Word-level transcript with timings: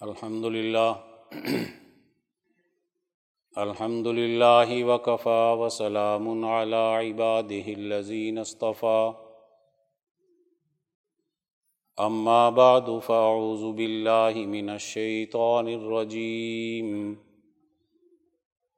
الحمد 0.00 0.44
للہ 0.44 0.92
الحمد 3.56 4.06
للہ 4.06 4.84
وکفا 4.84 5.52
وسلام 5.52 6.44
علی 6.44 6.76
عباده 6.76 7.74
الذین 7.74 8.38
اصطفى. 8.38 9.10
اما 11.98 12.48
بعد 12.50 12.88
فاعوذ 13.06 13.76
باللہ 13.76 14.46
من 14.46 14.70
الشیطان 14.70 15.66
الرجیم 15.66 17.14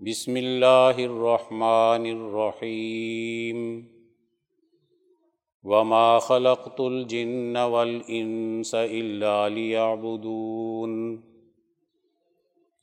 بسم 0.00 0.34
اللہ 0.34 1.02
الرحمن 1.04 2.10
الرحیم 2.10 3.66
وما 5.64 6.18
خلقت 6.18 6.80
الجن 6.80 7.56
والانس 7.56 8.74
الا 8.74 9.48
ليعبدون 9.48 11.22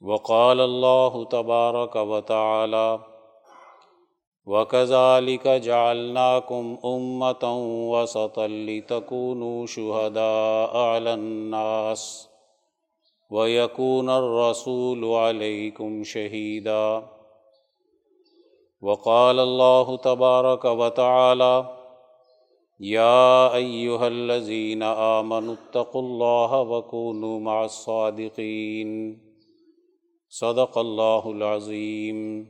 وقال 0.02 0.60
الله 0.60 1.26
تبارك 1.26 1.96
وتعالى 1.96 3.00
وكذلك 4.46 5.48
جعلناكم 5.48 6.78
امه 6.86 7.44
وسطا 7.92 8.48
لتكونوا 8.48 9.66
شهداء 9.66 10.78
على 10.78 11.14
الناس 11.14 12.30
ويكون 13.30 14.10
الرسول 14.10 15.06
عليكم 15.06 16.04
شهيدا 16.04 17.04
وقال 18.82 19.40
الله 19.40 19.98
تبارك 19.98 20.66
وتعالى 20.66 21.79
يا 22.80 23.56
أيها 23.56 24.08
الذين 24.08 24.84
آمنوا 24.84 25.54
اتقوا 25.54 26.02
الله 26.02 26.62
وكونوا 26.62 27.40
مع 27.40 27.66
الصادقين. 27.66 29.20
صدق 30.30 30.78
الله 30.78 31.32
العظيم. 31.32 32.48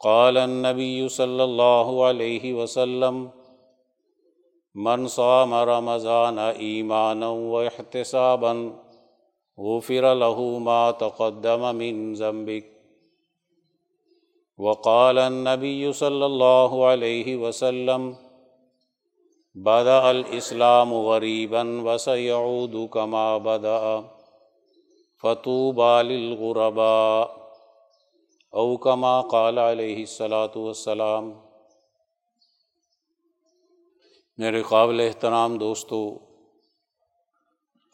قال 0.00 0.36
النبي 0.36 1.08
صلى 1.08 1.44
الله 1.44 2.04
عليه 2.04 2.54
وسلم، 2.54 3.30
من 4.74 5.06
صام 5.06 5.54
رمضان 5.54 6.38
إيمانا 6.38 7.28
واحتسابا، 7.28 8.72
غفر 9.60 10.14
له 10.14 10.58
ما 10.58 10.90
تقدم 10.90 11.74
من 11.74 12.14
ذنبك 12.14 12.75
وقال 14.58 15.18
النبي 15.18 15.92
صلى 15.92 16.26
الله 16.26 16.86
عليه 16.86 17.36
وسلم، 17.36 18.12
بدأ 19.54 20.10
الإسلام 20.10 20.94
غريبا 20.94 21.62
وسيعود 21.84 22.76
كما 22.92 23.38
بدأ 23.38 24.00
فطوبى 25.22 26.02
للغرباء 26.02 27.26
أو 28.52 28.76
كما 28.76 29.20
قال 29.20 29.58
عليه 29.58 30.02
الصلاة 30.02 30.56
والسلام. 30.56 31.32
میرے 34.38 34.62
قابل 34.62 35.00
احترام 35.00 35.58
دوستو، 35.58 36.18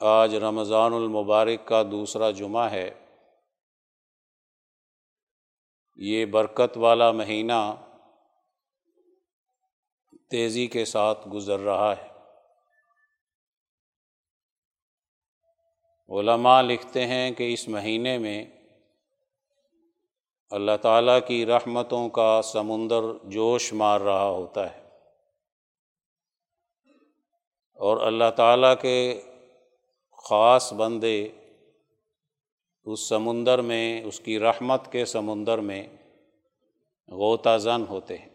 آج 0.01 0.35
رمضان 0.35 0.93
المبارک 0.93 1.67
کا 1.67 1.83
دوسرا 1.91 2.31
جمعہ 2.31 2.71
ہے۔ 2.71 2.91
یہ 5.97 6.27
برکت 6.27 6.77
والا 6.77 7.11
مہینہ 7.11 7.75
تیزی 10.31 10.67
کے 10.67 10.85
ساتھ 10.85 11.29
گزر 11.29 11.61
رہا 11.61 11.95
ہے۔ 11.97 12.13
علماء 16.09 16.63
لکھتے 16.63 17.07
ہیں 17.07 17.31
کہ 17.31 17.53
اس 17.53 17.69
مہینے 17.69 18.19
میں 18.19 18.47
اللہ 20.51 20.77
تعالیٰ 20.83 21.19
کی 21.27 21.47
رحمتوں 21.47 22.09
کا 22.09 22.41
سمندر 22.43 23.03
جوش 23.25 23.73
مار 23.73 24.01
رہا 24.01 24.29
ہوتا 24.29 24.77
ہے 24.77 24.83
اور 27.75 27.97
اللہ 27.97 28.31
تعالیٰ 28.37 28.75
کے 28.81 29.21
خاص 30.29 30.73
بندے 30.73 31.29
اس 32.85 33.01
سمندر 33.01 33.61
میں، 33.61 34.03
اس 34.05 34.21
کی 34.21 34.39
رحمت 34.39 34.93
کے 34.93 35.05
سمندر 35.05 35.59
میں 35.59 35.87
غوطہ 37.09 37.59
زن 37.59 37.85
ہوتے 37.89 38.19
ہیں۔ 38.19 38.29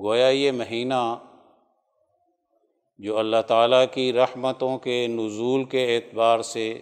گویا 0.00 0.28
یہ 0.28 0.52
مہینہ 0.52 1.18
جو 2.98 3.18
اللہ 3.18 3.42
تعالیٰ 3.46 3.84
کی 3.92 4.12
رحمتوں 4.12 4.78
کے 4.78 5.06
نزول 5.06 5.64
کے 5.64 5.96
اعتبار 5.96 6.42
سے 6.42 6.80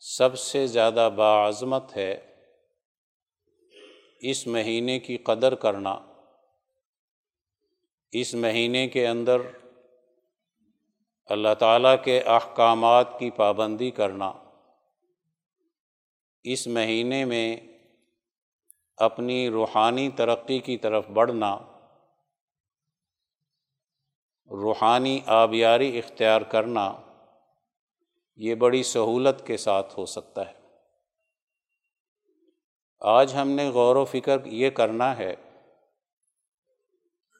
سب 0.00 0.38
سے 0.38 0.66
زیادہ 0.66 1.10
باعظمت 1.16 1.96
ہے، 1.96 2.34
اس 4.20 4.46
مہینے 4.46 4.98
کی 4.98 5.16
قدر 5.16 5.54
کرنا۔ 5.54 5.98
اس 8.12 8.34
مہینے 8.34 8.88
کے 8.88 9.06
اندر 9.06 9.36
اللہ 11.26 11.54
تعالیٰ 11.58 11.96
کے 12.04 12.20
احکامات 12.20 13.18
کی 13.18 13.30
پابندی 13.30 13.90
کرنا۔ 13.90 14.32
اس 16.44 16.66
مہینے 16.66 17.24
میں 17.24 17.56
اپنی 18.96 19.50
روحانی 19.50 20.10
ترقی 20.10 20.58
کی 20.58 20.76
طرف 20.76 21.08
بڑھنا، 21.08 21.58
روحانی 24.50 25.20
آبیاری 25.26 25.98
اختیار 25.98 26.40
کرنا، 26.40 26.92
یہ 28.36 28.54
بڑی 28.54 28.82
سہولت 28.82 29.46
کے 29.46 29.56
ساتھ 29.56 29.98
ہو 29.98 30.06
سکتا 30.06 30.46
ہے۔ 30.46 30.62
آج 33.00 33.34
ہم 33.34 33.48
نے 33.48 33.68
غور 33.68 33.96
و 33.96 34.04
فکر 34.04 34.44
یہ 34.44 34.70
کرنا 34.70 35.16
ہے 35.16 35.34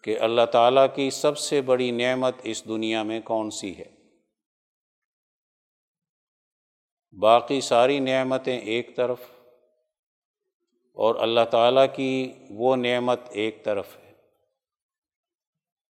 کہ 0.02 0.18
اللہ 0.20 0.46
تعالیٰ 0.52 0.86
کی 0.94 1.10
سب 1.10 1.38
سے 1.38 1.60
بڑی 1.60 1.90
نعمت 1.90 2.34
اس 2.42 2.68
دنیا 2.68 3.02
میں 3.02 3.20
کون 3.20 3.50
سی 3.50 3.76
ہے؟ 3.78 3.92
باقی 7.18 7.60
ساری 7.60 7.98
نعمتیں 7.98 8.60
ایک 8.60 8.96
طرف 8.96 9.20
اور 10.92 11.14
اللہ 11.14 11.40
تعالیٰ 11.50 11.86
کی 11.96 12.32
وہ 12.50 12.76
نعمت 12.76 13.20
ایک 13.30 13.64
طرف 13.64 13.96
ہے۔ 13.96 14.12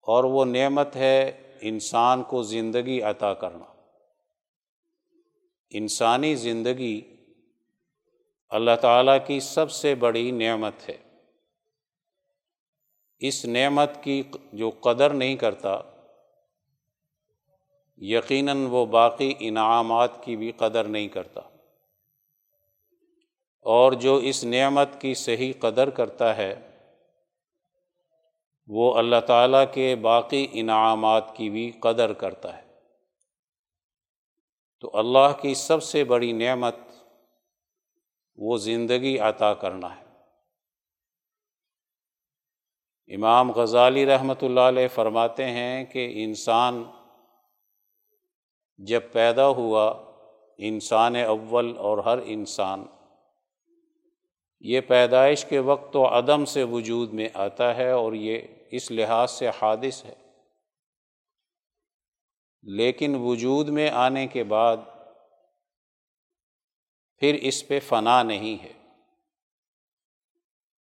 اور 0.01 0.23
وہ 0.23 0.45
نعمت 0.45 0.95
ہے 0.95 1.53
انسان 1.61 2.23
کو 2.23 2.43
زندگی 2.43 3.01
عطا 3.01 3.33
کرنا۔ 3.33 3.65
انسانی 5.69 6.35
زندگی 6.35 7.15
اللہ 8.49 8.75
تعالیٰ 8.81 9.17
کی 9.27 9.39
سب 9.39 9.71
سے 9.71 9.95
بڑی 9.95 10.31
نعمت 10.31 10.89
ہے۔ 10.89 11.10
اس 13.21 13.45
نعمت 13.45 14.03
کی 14.03 14.23
جو 14.53 14.69
قدر 14.69 15.13
نہیں 15.13 15.35
کرتا، 15.35 15.79
یقیناً 17.97 18.65
وہ 18.69 18.85
باقی 18.85 19.33
انعامات 19.39 20.23
کی 20.23 20.35
بھی 20.35 20.51
قدر 20.51 20.83
نہیں 20.83 21.07
کرتا۔ 21.07 21.41
اور 23.61 23.91
جو 23.91 24.15
اس 24.15 24.43
نعمت 24.43 25.01
کی 25.01 25.13
صحیح 25.13 25.53
قدر 25.59 25.89
کرتا 25.89 26.37
ہے، 26.37 26.77
وہ 28.67 28.97
اللہ 28.97 29.19
تعالیٰ 29.27 29.65
کے 29.73 29.95
باقی 29.95 30.47
انعامات 30.51 31.35
کی 31.35 31.49
بھی 31.49 31.71
قدر 31.71 32.13
کرتا 32.13 32.57
ہے۔ 32.57 32.71
تو 34.79 34.91
اللہ 34.93 35.41
کی 35.41 35.53
سب 35.53 35.83
سے 35.83 36.03
بڑی 36.03 36.31
نعمت 36.31 36.75
وہ 38.35 38.57
زندگی 38.57 39.19
عطا 39.19 39.53
کرنا 39.53 39.95
ہے۔ 39.95 40.00
امام 43.15 43.51
غزالی 43.51 44.05
رحمۃ 44.05 44.41
اللہ 44.41 44.59
علیہ 44.59 44.87
فرماتے 44.87 45.45
ہیں 45.45 45.85
کہ 45.85 46.23
انسان 46.23 46.83
جب 48.77 49.01
پیدا 49.11 49.47
ہوا، 49.47 50.11
انسان 50.57 51.15
اول 51.15 51.77
اور 51.77 51.97
ہر 51.97 52.19
انسان، 52.23 52.85
یہ 54.59 54.81
پیدائش 54.81 55.45
کے 55.45 55.59
وقت 55.59 55.95
و 55.95 56.17
عدم 56.17 56.45
سے 56.45 56.63
وجود 56.63 57.13
میں 57.13 57.29
آتا 57.33 57.75
ہے 57.75 57.91
اور 57.91 58.13
یہ 58.13 58.39
اس 58.71 58.91
لحاظ 58.91 59.31
سے 59.31 59.47
حادث 59.47 60.05
ہے۔ 60.05 60.15
لیکن 62.63 63.15
وجود 63.15 63.69
میں 63.69 63.89
آنے 63.89 64.27
کے 64.27 64.43
بعد 64.43 64.77
پھر 67.19 67.33
اس 67.33 67.67
پہ 67.67 67.79
فنا 67.79 68.23
نہیں 68.23 68.63
ہے۔ 68.63 68.73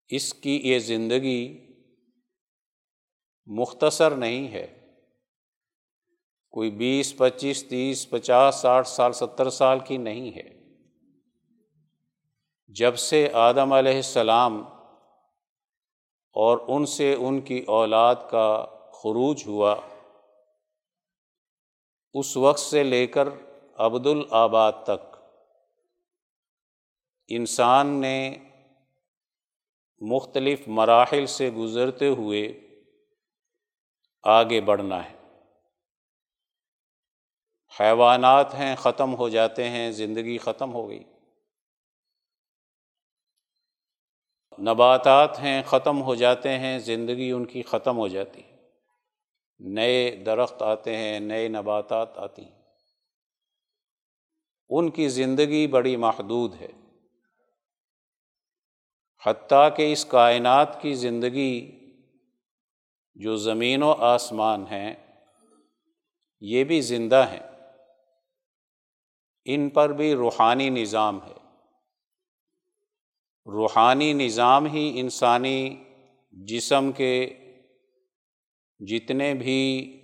اس 0.09 0.35
کی 0.35 0.61
یہ 0.65 0.79
زندگی 0.79 1.70
مختصر 3.51 4.11
نہیں 4.11 4.49
ہے۔ 4.49 4.89
کوئی 6.51 6.71
بیس، 6.71 7.17
پچیس، 7.17 7.69
تیس، 7.69 8.11
پچاس، 8.11 8.55
ساٹھ، 8.55 8.89
سال، 8.89 9.13
ستر 9.13 9.51
سال 9.51 9.79
کی 9.79 9.97
نہیں 9.97 10.37
ہے۔ 10.37 10.77
جب 12.69 12.97
سے 12.97 13.29
آدم 13.33 13.73
علیہ 13.73 13.97
السلام 13.97 14.65
اور 16.33 16.59
ان 16.69 16.87
سے 16.87 17.15
ان 17.15 17.41
کی 17.41 17.65
اولاد 17.67 18.15
کا 18.31 18.67
خروج 18.93 19.43
ہوا، 19.47 19.77
اس 22.15 22.37
وقت 22.37 22.61
سے 22.61 22.83
لے 22.83 23.07
کر 23.07 23.29
عبد 23.75 24.07
الآباد 24.07 24.73
تک، 24.83 25.17
انسان 27.29 27.87
نے 27.87 28.37
مختلف 30.01 30.69
مراحل 30.69 31.27
سے 31.27 31.51
گزرتے 31.51 32.09
ہوئے 32.09 32.70
آگے 34.23 34.61
بڑھنا 34.61 35.11
ہے۔ 35.11 35.17
حیوانات 37.81 38.55
ہیں، 38.55 38.77
ختم 38.77 39.15
ہو 39.15 39.29
جاتے 39.29 39.69
ہیں، 39.69 39.91
زندگی 39.91 40.39
ختم 40.39 40.73
ہو 40.73 40.89
گئی۔ 40.89 41.05
نباتات 44.59 45.39
ہیں، 45.39 45.63
ختم 45.63 46.03
ہو 46.03 46.15
جاتے 46.15 46.59
ہیں، 46.59 46.79
زندگی 46.79 47.31
ان 47.31 47.45
کی 47.45 47.63
ختم 47.63 47.97
ہو 47.97 48.09
جاتی۔ 48.09 48.43
ہے 48.43 48.57
نئے 49.59 50.17
درخت 50.27 50.63
آتے 50.63 50.97
ہیں، 50.97 51.21
نئے 51.21 51.49
نباتات 51.49 52.19
آتی۔ 52.19 52.45
ہیں 52.45 52.61
ان 54.69 54.91
کی 54.91 55.09
زندگی 55.09 55.67
بڑی 55.67 55.97
محدود 55.97 56.55
ہے۔ 56.61 56.69
حتیٰ 59.27 59.77
کہ 59.77 59.93
اس 59.93 60.05
کائنات 60.05 60.83
کی 60.83 60.95
زندگی 60.95 61.80
جو 63.21 63.37
زمین 63.37 63.83
و 63.83 63.91
آسمان 63.91 64.65
ہیں، 64.71 64.95
یہ 66.41 66.65
بھی 66.65 66.81
زندہ 66.81 67.27
ہیں۔ 67.31 67.41
ان 69.45 69.69
پر 69.69 69.93
بھی 69.93 70.15
روحانی 70.15 70.71
نظام 70.71 71.23
ہے۔ 71.23 71.33
روحانی 73.47 74.13
نظام 74.13 74.67
ہی 74.67 75.01
انسانی 75.01 75.85
جسم 76.31 76.93
کے 76.93 77.35
جتنے 78.79 79.35
بھی 79.35 79.97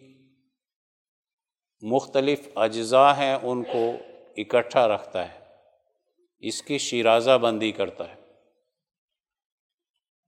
مختلف 1.80 2.48
اجزاء 2.54 3.12
ہیں، 3.12 3.34
ان 3.34 3.64
کو 3.64 3.92
اکٹھا 4.36 4.88
رکھتا 4.88 5.34
ہے۔ 5.34 5.40
اس 6.38 6.62
کی 6.62 6.78
شیرازہ 6.78 7.38
بندی 7.38 7.72
کرتا 7.72 8.14
ہے۔ 8.14 8.25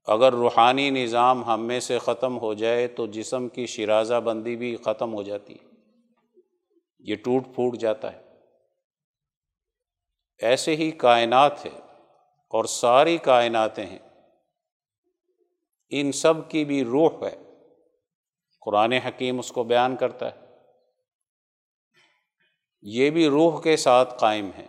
اگر 0.09 0.33
روحانی 0.33 0.91
نظام 0.91 1.45
ہم 1.45 1.61
میں 1.61 1.81
سے 1.81 1.99
ختم 1.99 2.39
ہو 2.39 2.55
جائے 2.55 2.89
تو 2.89 3.07
جسم 3.07 3.49
کی 3.49 3.67
شیرازہ 3.67 4.15
بندی 4.15 4.57
بھی 4.57 4.77
ختم 4.77 5.15
ہو 5.15 5.23
جاتی 5.23 5.55
ہے۔ 5.55 5.69
یہ 6.99 7.17
ٹوٹ 7.17 7.45
پھوٹ 7.45 7.77
جاتا 7.77 8.13
ہے۔ 8.13 8.23
ایسے 10.39 10.77
ہی 10.77 10.91
کائنات 10.91 11.67
ہے 11.67 11.81
اور 12.49 12.65
ساری 12.65 13.19
کائناتیں 13.19 13.87
ہیں۔ 13.87 13.99
ان 15.91 16.13
سب 16.13 16.51
کی 16.51 16.65
بھی 16.65 16.85
روح 16.85 17.27
ہے۔ 17.27 17.37
قرآن 18.61 18.93
حکیم 18.93 19.39
اس 19.39 19.53
کو 19.53 19.65
بیان 19.65 19.97
کرتا 19.97 20.29
ہے۔ 20.29 20.47
یہ 22.83 23.11
بھی 23.11 23.29
روح 23.29 23.63
کے 23.63 23.77
ساتھ 23.77 24.15
قائم 24.21 24.51
ہے۔ 24.59 24.67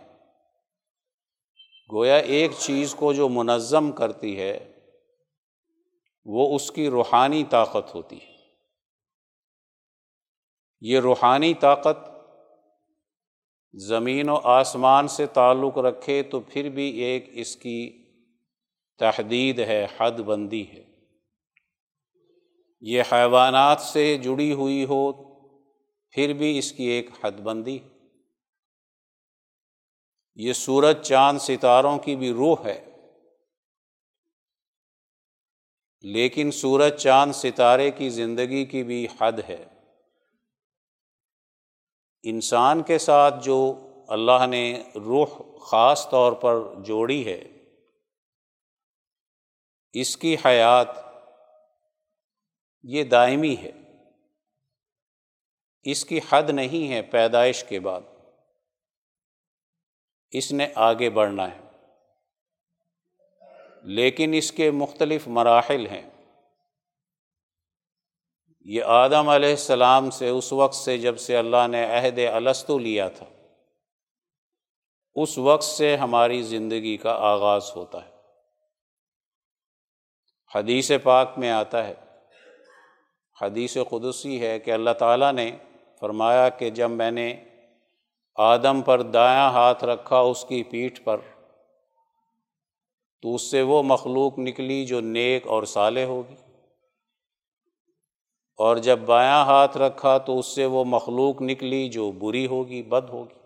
گویا 1.92 2.16
ایک 2.16 2.50
چیز 2.58 2.94
کو 2.94 3.12
جو 3.12 3.28
منظم 3.28 3.92
کرتی 3.92 4.40
ہے 4.40 4.69
وہ 6.24 6.56
اس 6.56 6.70
کی 6.70 6.90
روحانی 6.90 7.44
طاقت 7.50 7.94
ہوتی 7.94 8.16
ہے۔ 8.16 8.30
یہ 10.80 11.00
روحانی 11.00 11.54
طاقت 11.54 12.10
زمین 13.74 14.28
و 14.28 14.34
آسمان 14.34 15.08
سے 15.08 15.26
تعلق 15.26 15.78
رکھے 15.78 16.22
تو 16.22 16.40
پھر 16.40 16.68
بھی 16.68 16.84
ایک 16.84 17.30
اس 17.32 17.56
کی 17.56 18.04
تحدید 18.98 19.58
ہے، 19.58 19.86
حد 19.98 20.10
بندی 20.10 20.68
ہے۔ 20.68 20.84
یہ 22.80 23.02
حیوانات 23.12 23.80
سے 23.80 24.18
جڑی 24.18 24.52
ہوئی 24.52 24.84
ہو، 24.84 25.12
پھر 26.10 26.32
بھی 26.32 26.58
اس 26.58 26.72
کی 26.72 26.84
ایک 26.84 27.10
حد 27.24 27.30
بندی 27.30 27.78
یہ 30.34 30.52
سورج، 30.52 31.06
چاند، 31.06 31.38
ستاروں 31.38 31.98
کی 31.98 32.16
بھی 32.16 32.32
روح 32.32 32.64
ہے۔ 32.64 32.89
لیکن 36.02 36.50
سورج 36.50 36.96
چاند 36.96 37.32
ستارے 37.32 37.90
کی 37.90 38.10
زندگی 38.10 38.64
کی 38.64 38.82
بھی 38.82 39.06
حد 39.20 39.32
ہے۔ 39.48 39.64
انسان 42.22 42.82
کے 42.82 42.98
ساتھ 42.98 43.44
جو 43.44 43.86
اللہ 44.08 44.46
نے 44.46 44.82
روح 44.94 45.58
خاص 45.58 46.10
طور 46.10 46.32
پر 46.32 46.54
جوڑی 46.82 47.26
ہے، 47.26 47.44
اس 49.92 50.16
کی 50.16 50.36
حیات 50.44 50.88
یہ 52.82 53.04
دائمی 53.04 53.56
ہے۔ 53.56 53.70
اس 55.82 56.04
کی 56.04 56.20
حد 56.30 56.50
نہیں 56.50 56.92
ہے 56.92 57.02
پیدائش 57.02 57.64
کے 57.64 57.80
بعد۔ 57.80 58.00
اس 60.30 60.52
نے 60.52 60.66
آگے 60.74 61.10
بڑھنا 61.10 61.50
ہے۔ 61.50 61.69
لیکن 63.82 64.34
اس 64.34 64.52
کے 64.52 64.70
مختلف 64.70 65.28
مراحل 65.28 65.86
ہیں۔ 65.86 66.10
یہ 68.64 68.82
آدم 68.84 69.28
علیہ 69.28 69.50
السلام 69.50 70.10
سے 70.10 70.28
اس 70.28 70.52
وقت 70.52 70.74
سے 70.74 70.98
جب 70.98 71.18
سے 71.18 71.36
اللہ 71.36 71.66
نے 71.68 71.84
عہد 71.84 72.18
الستو 72.18 72.78
لیا 72.78 73.08
تھا، 73.08 73.26
اس 75.14 75.38
وقت 75.38 75.64
سے 75.64 75.96
ہماری 75.96 76.42
زندگی 76.42 76.96
کا 76.96 77.12
آغاز 77.12 77.70
ہوتا 77.76 78.04
ہے۔ 78.04 78.10
حدیث 80.54 80.90
پاک 81.02 81.38
میں 81.38 81.50
آتا 81.50 81.86
ہے، 81.86 81.94
حدیث 83.42 83.76
قدسی 83.88 84.40
ہے 84.40 84.58
کہ 84.58 84.70
اللہ 84.70 84.90
تعالیٰ 84.90 85.32
نے 85.32 85.50
فرمایا 86.00 86.48
کہ 86.48 86.70
جب 86.70 86.90
میں 86.90 87.10
نے 87.10 87.44
آدم 88.36 88.82
پر 88.82 89.02
دایاں 89.02 89.50
ہاتھ 89.50 89.84
رکھا 89.84 90.18
اس 90.18 90.44
کی 90.48 90.62
پیٹھ 90.62 91.00
پر 91.02 91.16
تو 93.22 93.34
اس 93.34 93.42
سے 93.42 93.62
وہ 93.62 93.82
مخلوق 93.82 94.38
نکلی 94.38 94.86
جو 94.86 95.00
نیک 95.00 95.46
اور 95.46 95.62
صالح 95.62 96.04
ہوگی۔ 96.04 96.34
اور 98.56 98.76
جب 98.76 98.98
بایاں 98.98 99.44
ہاتھ 99.44 99.76
رکھا 99.76 100.18
تو 100.18 100.38
اس 100.38 100.46
سے 100.46 100.64
وہ 100.64 100.84
مخلوق 100.84 101.42
نکلی 101.42 101.88
جو 101.88 102.12
بری 102.12 102.46
ہوگی، 102.46 102.82
بد 102.82 103.08
ہوگی۔ 103.08 103.40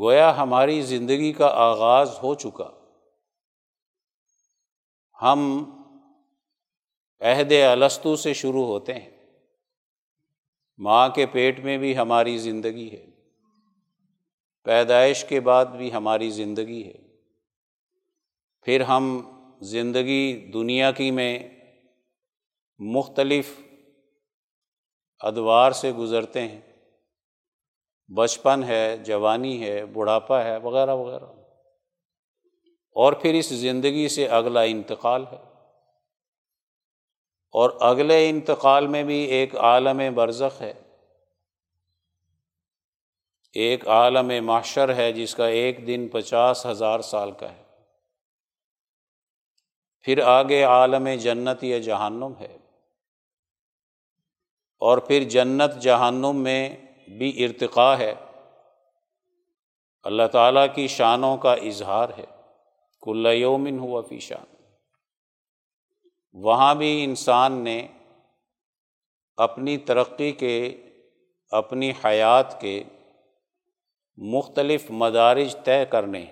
گویا 0.00 0.36
ہماری 0.36 0.82
زندگی 0.82 1.32
کا 1.32 1.46
آغاز 1.46 2.18
ہو 2.22 2.34
چکا۔ 2.34 2.70
ہم 5.22 5.70
عہد 7.20 7.52
الستو 7.52 8.16
سے 8.16 8.34
شروع 8.34 8.66
ہوتے 8.66 8.94
ہیں۔ 8.94 9.10
ماں 10.78 11.08
کے 11.08 11.26
پیٹ 11.26 11.60
میں 11.60 11.78
بھی 11.78 11.96
ہماری 11.96 12.38
زندگی 12.38 12.90
ہے۔ 12.92 13.06
پیدائش 14.62 15.24
کے 15.24 15.40
بعد 15.40 15.66
بھی 15.66 15.92
ہماری 15.92 16.30
زندگی 16.30 16.86
ہے۔ 16.86 17.09
پھر 18.70 18.80
ہم 18.80 19.22
زندگی 19.60 20.50
دنیا 20.52 20.92
کی 20.92 21.10
میں 21.10 21.38
مختلف 22.78 23.60
ادوار 25.20 25.72
سے 25.72 25.92
گزرتے 25.92 26.40
ہیں۔ 26.40 26.60
بچپن 28.16 28.64
ہے، 28.64 28.96
جوانی 28.96 29.62
ہے، 29.62 29.86
بڑھاپا 29.86 30.44
ہے، 30.44 30.56
وغیرہ 30.56 30.94
وغیرہ۔ 30.94 31.24
اور 32.94 33.12
پھر 33.12 33.34
اس 33.34 33.48
زندگی 33.48 34.08
سے 34.08 34.28
اگلا 34.28 34.60
انتقال 34.60 35.24
ہے۔ 35.32 35.42
اور 37.52 37.70
اگلے 37.80 38.30
انتقال 38.30 38.86
میں 38.86 39.02
بھی 39.02 39.18
ایک 39.18 39.56
عالم 39.56 40.14
برزخ 40.14 40.62
ہے۔ 40.62 40.74
ایک 43.52 43.88
عالم 43.88 44.46
معاشر 44.46 44.94
ہے 44.94 45.12
جس 45.12 45.34
کا 45.34 45.46
ایک 45.46 45.86
دن 45.86 46.08
پچاس 46.08 46.66
ہزار 46.66 47.00
سال 47.00 47.30
کا 47.30 47.52
ہے۔ 47.52 47.69
پھر 50.02 50.20
آگے 50.22 50.62
عالم 50.62 51.08
جنت 51.08 51.64
یا 51.64 51.78
جہنم 51.78 52.32
ہے۔ 52.40 52.56
اور 54.78 54.98
پھر 54.98 55.22
جنت 55.22 55.82
جہنم 55.82 56.36
میں 56.36 56.76
بھی 57.18 57.44
ارتقاء 57.44 57.98
ہے۔ 57.98 58.14
اللہ 60.02 60.26
تعالیٰ 60.32 60.66
کی 60.74 60.86
شانوں 60.86 61.36
کا 61.36 61.52
اظہار 61.52 62.08
ہے۔ 62.18 62.24
کل 63.02 63.26
یومن 63.26 63.78
ہوا 63.78 64.00
فی 64.00 64.18
شان۔ 64.18 64.56
وہاں 66.32 66.74
بھی 66.74 67.04
انسان 67.04 67.52
نے 67.52 67.86
اپنی 69.36 69.78
ترقی 69.78 70.32
کے، 70.32 70.76
اپنی 71.50 71.92
حیات 72.04 72.60
کے 72.60 72.84
مختلف 74.16 74.90
مدارج 74.90 75.56
طے 75.64 75.84
کرنے 75.84 76.26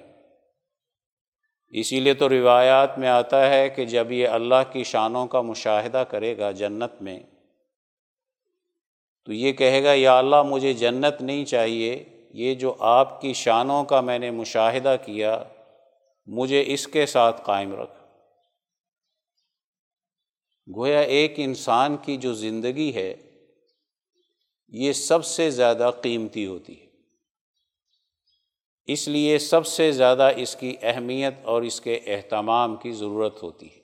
اسی 1.70 2.00
لیے 2.00 2.14
تو 2.14 2.28
روایات 2.28 2.98
میں 2.98 3.08
آتا 3.08 3.50
ہے 3.50 3.68
کہ 3.68 3.84
جب 3.84 4.12
یہ 4.12 4.28
اللہ 4.28 4.72
کی 4.72 4.84
شانوں 4.84 5.26
کا 5.26 5.40
مشاہدہ 5.40 6.04
کرے 6.08 6.38
گا 6.38 6.50
جنت 6.50 7.02
میں، 7.02 7.20
تو 9.24 9.32
یہ 9.32 9.52
کہے 9.52 9.84
گا، 9.84 9.92
یا 9.92 10.18
اللہ 10.18 10.42
مجھے 10.42 10.72
جنت 10.72 11.22
نہیں 11.22 11.44
چاہیے، 11.44 12.04
یہ 12.30 12.54
جو 12.54 12.74
آپ 12.78 13.20
کی 13.20 13.32
شانوں 13.32 13.84
کا 13.84 14.00
میں 14.00 14.18
نے 14.18 14.30
مشاہدہ 14.30 14.96
کیا، 15.04 15.42
مجھے 16.26 16.64
اس 16.66 16.86
کے 16.86 17.06
ساتھ 17.06 17.40
قائم 17.44 17.80
رکھ۔ 17.80 17.98
گویا 20.76 21.00
ایک 21.00 21.34
انسان 21.36 21.96
کی 21.96 22.16
جو 22.16 22.34
زندگی 22.34 22.94
ہے، 22.94 23.14
یہ 24.68 24.92
سب 24.92 25.24
سے 25.24 25.50
زیادہ 25.50 25.90
قیمتی 26.02 26.46
ہوتی 26.46 26.80
ہے۔ 26.80 26.87
اس 28.88 29.08
لیے 29.08 29.38
سب 29.38 29.66
سے 29.66 29.92
زیادہ 29.92 30.30
اس 30.36 30.56
کی 30.56 30.76
اہمیت 30.82 31.34
اور 31.42 31.62
اس 31.62 31.80
کے 31.80 32.00
اہتمام 32.06 32.76
کی 32.76 32.92
ضرورت 32.92 33.42
ہوتی 33.42 33.66
ہے۔ 33.66 33.82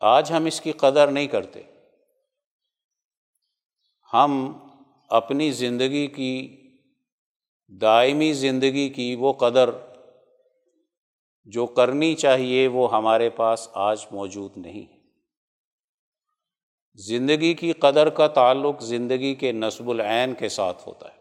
آج 0.00 0.32
ہم 0.32 0.44
اس 0.44 0.60
کی 0.60 0.72
قدر 0.72 1.08
نہیں 1.08 1.26
کرتے۔ 1.26 1.62
ہم 4.12 4.52
اپنی 5.08 5.50
زندگی 5.50 6.06
کی، 6.06 6.56
دائمی 7.80 8.32
زندگی 8.32 8.88
کی 8.88 9.14
وہ 9.14 9.32
قدر 9.32 9.70
جو 11.44 11.66
کرنی 11.66 12.14
چاہیے 12.14 12.68
وہ 12.68 12.96
ہمارے 12.96 13.30
پاس 13.30 13.68
آج 13.72 14.06
موجود 14.10 14.50
نہیں۔ 14.56 14.92
ہے 14.92 14.98
زندگی 16.94 17.54
کی 17.54 17.72
قدر 17.72 18.08
کا 18.08 18.26
تعلق 18.26 18.82
زندگی 18.82 19.34
کے 19.34 19.52
نصب 19.52 19.90
العین 19.90 20.34
کے 20.34 20.48
ساتھ 20.48 20.88
ہوتا 20.88 21.08
ہے۔ 21.08 21.15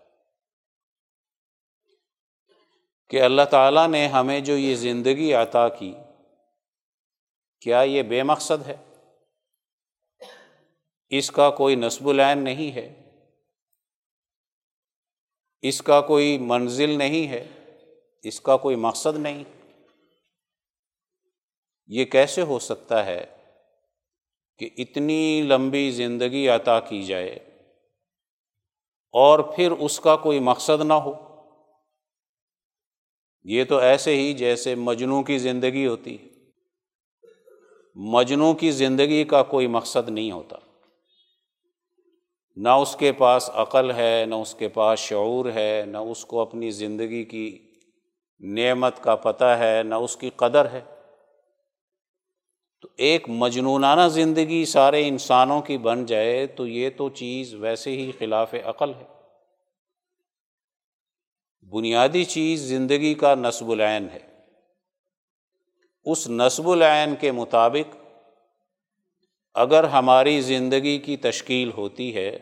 کہ 3.10 3.22
اللہ 3.22 3.42
تعالیٰ 3.52 3.88
نے 3.88 4.08
ہمیں 4.08 4.40
جو 4.40 4.58
یہ 4.58 4.76
زندگی 4.76 5.34
عطا 5.34 5.70
کی، 5.70 5.94
کیا 7.62 7.82
یہ 7.82 8.04
بے 8.04 8.24
مقصد 8.24 8.68
ہے؟ 8.68 8.76
اس 11.10 11.32
کا 11.32 11.50
کوئی 11.50 11.76
نصب 11.76 12.10
العین 12.10 12.44
نہیں 12.44 12.76
ہے۔ 12.76 13.02
اس 15.62 15.82
کا 15.82 16.02
کوئی 16.02 16.38
منزل 16.38 16.90
نہیں 16.90 17.28
ہے۔ 17.28 17.48
اس 18.24 18.42
کا 18.42 18.58
کوئی 18.58 18.76
مقصد 18.76 19.18
نہیں۔ 19.18 19.44
یہ 21.88 22.06
کیسے 22.06 22.42
ہو 22.42 22.60
سکتا 22.60 23.06
ہے 23.06 23.26
کہ 24.58 24.70
اتنی 24.78 25.42
لمبی 25.42 25.92
زندگی 25.92 26.48
عطا 26.48 26.80
کی 26.80 27.04
جائے 27.04 27.36
اور 29.12 29.40
پھر 29.40 29.72
اس 29.72 30.00
کا 30.00 30.16
کوئی 30.16 30.40
مقصد 30.40 30.86
نہ 30.86 30.94
ہو؟ 30.94 31.25
یہ 33.46 33.64
تو 33.64 33.78
ایسے 33.78 34.16
ہی 34.16 34.34
جیسے 34.34 34.76
مجنو 34.76 35.24
کی 35.24 35.38
زندگی 35.38 35.88
ہوتی 35.88 36.18
ہے۔ 36.22 36.28
مجنو 37.96 38.54
کی 38.54 38.72
زندگی 38.72 39.24
کا 39.24 39.44
کوئی 39.44 39.68
مقصد 39.68 40.10
نہیں 40.10 40.32
ہوتا۔ 40.32 40.56
نہ 42.56 42.70
اس 42.70 42.96
کے 42.96 43.12
پاس 43.12 43.50
عقل 43.54 43.92
ہے، 43.92 44.26
نہ 44.28 44.36
اس 44.36 44.56
کے 44.56 44.68
پاس 44.68 45.00
شعور 45.00 45.46
ہے، 45.56 45.84
نہ 45.88 45.98
اس 45.98 46.26
کو 46.26 46.40
اپنی 46.40 46.72
زندگی 46.72 47.24
کی 47.24 47.60
نعمت 48.40 49.04
کا 49.04 49.16
پتہ 49.16 49.46
ہے، 49.46 49.84
نہ 49.84 49.96
اس 49.96 50.18
کی 50.18 50.30
قدر 50.36 50.66
ہے۔ 50.72 50.82
تو 52.82 52.88
ایک 52.98 53.30
مجنونانہ 53.30 54.08
زندگی 54.08 54.66
سارے 54.66 55.08
انسانوں 55.08 55.62
کی 55.62 55.78
بن 55.78 56.06
جائے 56.06 56.48
تو 56.48 56.68
یہ 56.68 56.90
تو 56.98 57.10
چیز 57.10 57.54
ویسے 57.54 57.92
ہی 57.92 58.12
خلاف 58.20 58.54
عقل 58.66 58.90
ہے۔ 58.90 59.15
بنیادی 61.70 62.26
چیز 62.26 62.62
زندگی 62.62 63.14
کا 63.14 63.36
نصب 63.36 63.72
العین 63.72 64.08
ہے۔ 64.14 64.20
اس 66.06 66.28
نصب 66.30 66.70
العین 66.70 67.16
کے 67.16 67.32
مطابق 67.32 67.96
اگر 69.54 69.84
ہماری 69.84 70.42
زندگی 70.42 70.98
کی 70.98 71.18
تشکیل 71.18 71.72
ہوتی 71.78 72.16
ہے 72.16 72.40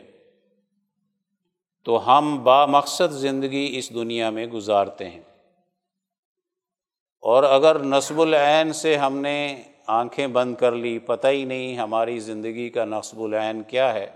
تو 1.84 2.18
ہم 2.18 2.44
با 2.44 2.66
مقصد 2.66 3.12
زندگی 3.12 3.72
اس 3.78 3.94
دنیا 3.94 4.30
میں 4.30 4.46
گزارتے 4.46 5.10
ہیں۔ 5.10 5.22
اور 7.20 7.42
اگر 7.42 7.78
نصب 7.78 8.20
العین 8.20 8.72
سے 8.72 8.96
ہم 8.96 9.18
نے 9.18 9.62
آنکھیں 9.86 10.26
بند 10.26 10.54
کر 10.54 10.72
لی، 10.72 10.98
پتہ 10.98 11.28
ہی 11.28 11.44
نہیں 11.44 11.76
ہماری 11.76 12.18
زندگی 12.18 12.70
کا 12.70 12.84
نصب 12.84 13.22
العین 13.22 13.62
کیا 13.62 13.94
ہے، 13.94 14.10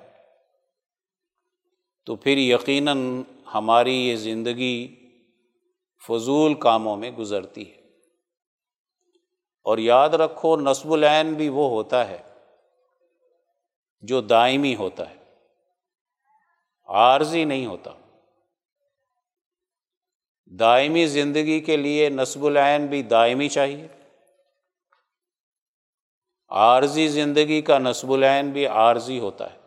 تو 2.04 2.16
پھر 2.16 2.38
یقیناً 2.38 3.22
ہماری 3.54 3.94
یہ 3.94 4.16
زندگی 4.16 4.97
فضول 6.06 6.54
کاموں 6.54 6.96
میں 6.96 7.10
گزرتی 7.10 7.72
ہے۔ 7.72 7.78
اور 9.62 9.78
یاد 9.78 10.08
رکھو، 10.08 10.56
نصب 10.56 10.92
العین 10.92 11.34
بھی 11.34 11.48
وہ 11.48 11.68
ہوتا 11.68 12.08
ہے 12.08 12.22
جو 14.00 14.20
دائمی 14.20 14.76
ہوتا 14.76 15.10
ہے، 15.10 15.14
عارضی 16.86 17.44
نہیں 17.44 17.66
ہوتا۔ 17.66 17.90
دائمی 20.46 21.06
زندگی 21.06 21.60
کے 21.60 21.76
لیے 21.76 22.08
نصب 22.08 22.44
العین 22.44 22.86
بھی 22.86 23.02
دائمی 23.02 23.48
چاہیے۔ 23.48 23.88
عارضی 26.48 27.08
زندگی 27.08 27.62
کا 27.62 27.78
نصب 27.78 28.12
العین 28.12 28.50
بھی 28.50 28.66
عارضی 28.66 29.18
ہوتا 29.18 29.52
ہے۔ 29.52 29.58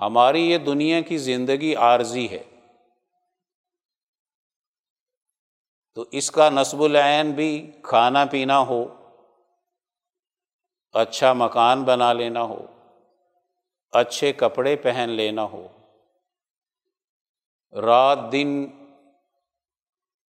ہماری 0.00 0.50
یہ 0.50 0.58
دنیا 0.58 1.00
کی 1.00 1.18
زندگی 1.18 1.74
عارضی 1.74 2.28
ہے۔ 2.28 2.49
تو 5.94 6.04
اس 6.10 6.30
کا 6.30 6.50
نصب 6.50 6.82
العین 6.82 7.30
بھی 7.30 7.70
کھانا 7.82 8.24
پینا 8.24 8.58
ہو 8.58 8.84
اچھا 10.92 11.32
مکان 11.32 11.82
بنا 11.82 12.12
لینا 12.12 12.42
ہو، 12.42 12.66
اچھے 13.92 14.32
کپڑے 14.32 14.76
پہن 14.76 15.10
لینا 15.10 15.42
ہو۔ 15.42 15.66
رات 17.72 18.32
دن 18.32 18.66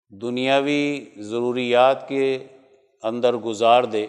دنیاوی 0.10 1.06
ضروریات 1.18 2.08
کے 2.08 2.48
اندر 3.04 3.34
گزار 3.34 3.84
دے۔ 3.84 4.08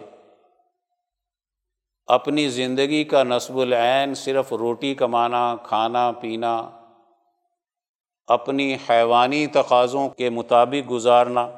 اپنی 2.05 2.49
زندگی 2.49 3.03
کا 3.03 3.23
نصب 3.23 3.57
العین 3.57 4.13
صرف 4.13 4.53
روٹی 4.53 4.95
کمانا، 4.95 5.55
کھانا 5.63 6.11
پینا 6.11 6.69
اپنی 8.27 8.77
حیوانی 8.89 9.47
تقاضوں 9.47 10.09
کے 10.09 10.29
مطابق 10.29 10.91
گزارنا۔ 10.91 11.51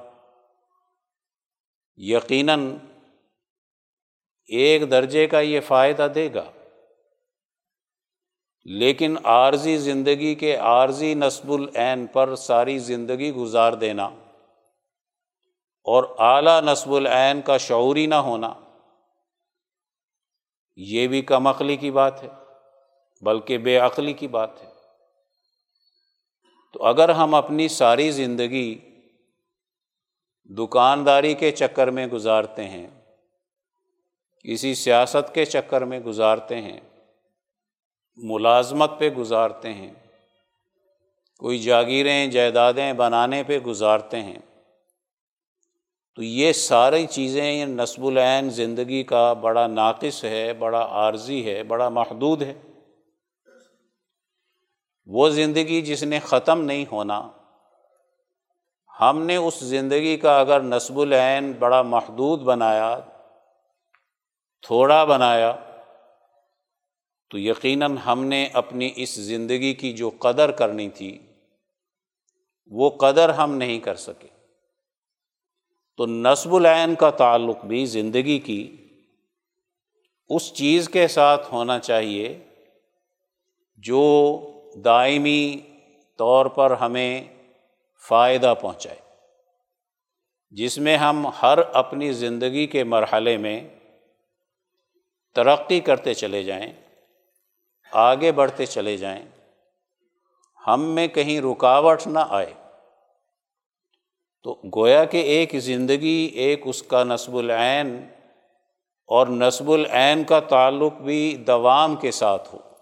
یقیناً 1.97 2.77
ایک 4.47 4.91
درجے 4.91 5.27
کا 5.27 5.39
یہ 5.39 5.59
فائدہ 5.59 6.07
دے 6.15 6.33
گا۔ 6.33 6.51
لیکن 8.65 9.15
عارضی 9.23 9.77
زندگی 9.77 10.35
کے 10.35 10.55
عارضی 10.55 11.13
نصب 11.13 11.51
العین 11.51 12.07
پر 12.07 12.35
ساری 12.35 12.79
زندگی 12.79 13.31
گزار 13.31 13.73
دینا 13.73 14.05
اور 15.83 16.03
اعلیٰ 16.17 16.61
نصب 16.61 16.93
العین 16.93 17.41
کا 17.41 17.57
شعوری 17.57 18.05
نہ 18.05 18.15
ہونا، 18.15 18.53
یہ 20.75 21.07
بھی 21.07 21.21
کم 21.21 21.47
عقلی 21.47 21.75
کی 21.75 21.91
بات 21.91 22.23
ہے، 22.23 22.29
بلکہ 23.21 23.57
بے 23.57 23.77
عقلی 23.77 24.13
کی 24.13 24.27
بات 24.27 24.63
ہے۔ 24.63 24.74
تو 26.75 26.83
اگر 26.83 27.09
ہم 27.09 27.33
اپنی 27.33 27.67
ساری 27.67 28.11
زندگی 28.11 28.75
دکانداری 30.49 31.33
کے 31.33 31.51
چکر 31.51 31.87
میں 31.87 32.07
گزارتے 32.07 32.63
ہیں، 32.63 32.87
کسی 34.45 34.73
سیاست 34.75 35.33
کے 35.33 35.45
چکر 35.45 35.85
میں 35.85 35.99
گزارتے 35.99 36.61
ہیں، 36.61 36.79
ملازمت 38.17 38.99
پہ 38.99 39.09
گزارتے 39.09 39.73
ہیں، 39.73 39.93
کوئی 41.41 41.59
جاگیریں، 41.59 42.27
جائیدادیں 42.27 42.93
بنانے 42.93 43.43
پہ 43.43 43.59
گزارتے 43.59 44.21
ہیں، 44.21 44.39
تو 46.15 46.23
یہ 46.23 46.53
ساری 46.53 47.05
چیزیں 47.05 47.51
یہ 47.53 47.65
نصب 47.65 48.05
العین 48.05 48.49
زندگی 48.49 49.03
کا 49.03 49.33
بڑا 49.33 49.67
ناقص 49.67 50.23
ہے، 50.23 50.53
بڑا 50.53 50.85
عارضی 50.91 51.45
ہے، 51.45 51.63
بڑا 51.63 51.89
محدود 51.89 52.41
ہے۔ 52.41 52.53
وہ 55.07 55.29
زندگی 55.29 55.81
جس 55.81 56.03
نے 56.03 56.19
ختم 56.19 56.61
نہیں 56.61 56.85
ہونا، 56.91 57.31
ہم 59.01 59.25
نے 59.25 59.35
اس 59.35 59.59
زندگی 59.59 60.17
کا 60.17 60.39
اگر 60.39 60.61
نصب 60.61 60.99
العین 60.99 61.51
بڑا 61.51 61.81
محدود 61.81 62.41
بنایا، 62.41 62.99
تھوڑا 64.61 65.03
بنایا، 65.03 65.55
تو 67.29 67.39
یقیناً 67.39 67.97
ہم 67.97 68.25
نے 68.25 68.49
اپنی 68.53 68.91
اس 68.95 69.15
زندگی 69.15 69.73
کی 69.73 69.93
جو 69.93 70.09
قدر 70.09 70.51
کرنی 70.51 70.89
تھی، 70.89 71.19
وہ 72.71 72.89
قدر 72.89 73.29
ہم 73.29 73.55
نہیں 73.55 73.79
کر 73.79 73.95
سکے۔ 73.95 74.27
تو 75.97 76.05
نصب 76.05 76.55
العین 76.55 76.95
کا 76.95 77.09
تعلق 77.09 77.65
بھی 77.65 77.85
زندگی 77.85 78.39
کی 78.39 78.77
اس 80.29 80.53
چیز 80.53 80.89
کے 80.89 81.07
ساتھ 81.07 81.53
ہونا 81.53 81.79
چاہیے 81.79 82.43
جو 83.77 84.01
دائمی 84.75 85.57
طور 86.17 86.45
پر 86.45 86.71
ہمیں 86.71 87.23
فائدہ 88.07 88.53
پہنچائے۔ 88.61 88.97
جس 90.49 90.77
میں 90.77 90.97
ہم 90.97 91.27
ہر 91.41 91.57
اپنی 91.73 92.11
زندگی 92.13 92.67
کے 92.67 92.83
مرحلے 92.83 93.37
میں 93.37 93.67
ترقی 95.35 95.79
کرتے 95.79 96.13
چلے 96.13 96.43
جائیں، 96.43 96.73
آگے 97.91 98.31
بڑھتے 98.31 98.65
چلے 98.65 98.97
جائیں، 98.97 99.25
ہم 100.67 100.81
میں 100.81 101.07
کہیں 101.07 101.41
رکاوٹ 101.41 102.07
نہ 102.07 102.19
آئے، 102.29 102.53
تو 104.43 104.61
گویا 104.75 105.05
کہ 105.05 105.17
ایک 105.17 105.55
زندگی، 105.55 106.29
ایک 106.33 106.61
اس 106.65 106.83
کا 106.83 107.03
نصب 107.03 107.35
العین 107.35 108.07
اور 109.05 109.27
نصب 109.27 109.71
العین 109.71 110.23
کا 110.23 110.39
تعلق 110.39 110.93
بھی 110.93 111.35
دوام 111.35 111.95
کے 111.95 112.11
ساتھ 112.11 112.55
ہو۔ 112.55 112.74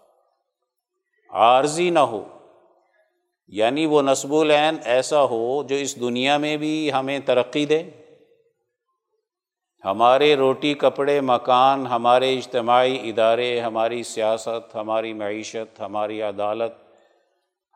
عارضی 1.33 1.89
نہ 1.89 1.99
ہو۔ 1.99 2.23
یعنی 3.47 3.85
وہ 3.85 4.01
نصب 4.01 4.35
العین 4.35 4.77
ایسا 4.85 5.23
ہو 5.23 5.63
جو 5.63 5.75
اس 5.75 5.99
دنیا 5.99 6.37
میں 6.37 6.57
بھی 6.57 6.93
ہمیں 6.93 7.19
ترقی 7.19 7.65
دے۔ 7.65 7.83
ہمارے 9.85 10.35
روٹی 10.35 10.73
کپڑے، 10.73 11.21
مکان، 11.21 11.87
ہمارے 11.87 12.37
اجتماعی 12.37 13.09
ادارے، 13.09 13.59
ہماری 13.59 14.03
سیاست، 14.03 14.75
ہماری 14.75 15.13
معیشت، 15.13 15.81
ہماری 15.81 16.21
عدالت، 16.21 16.71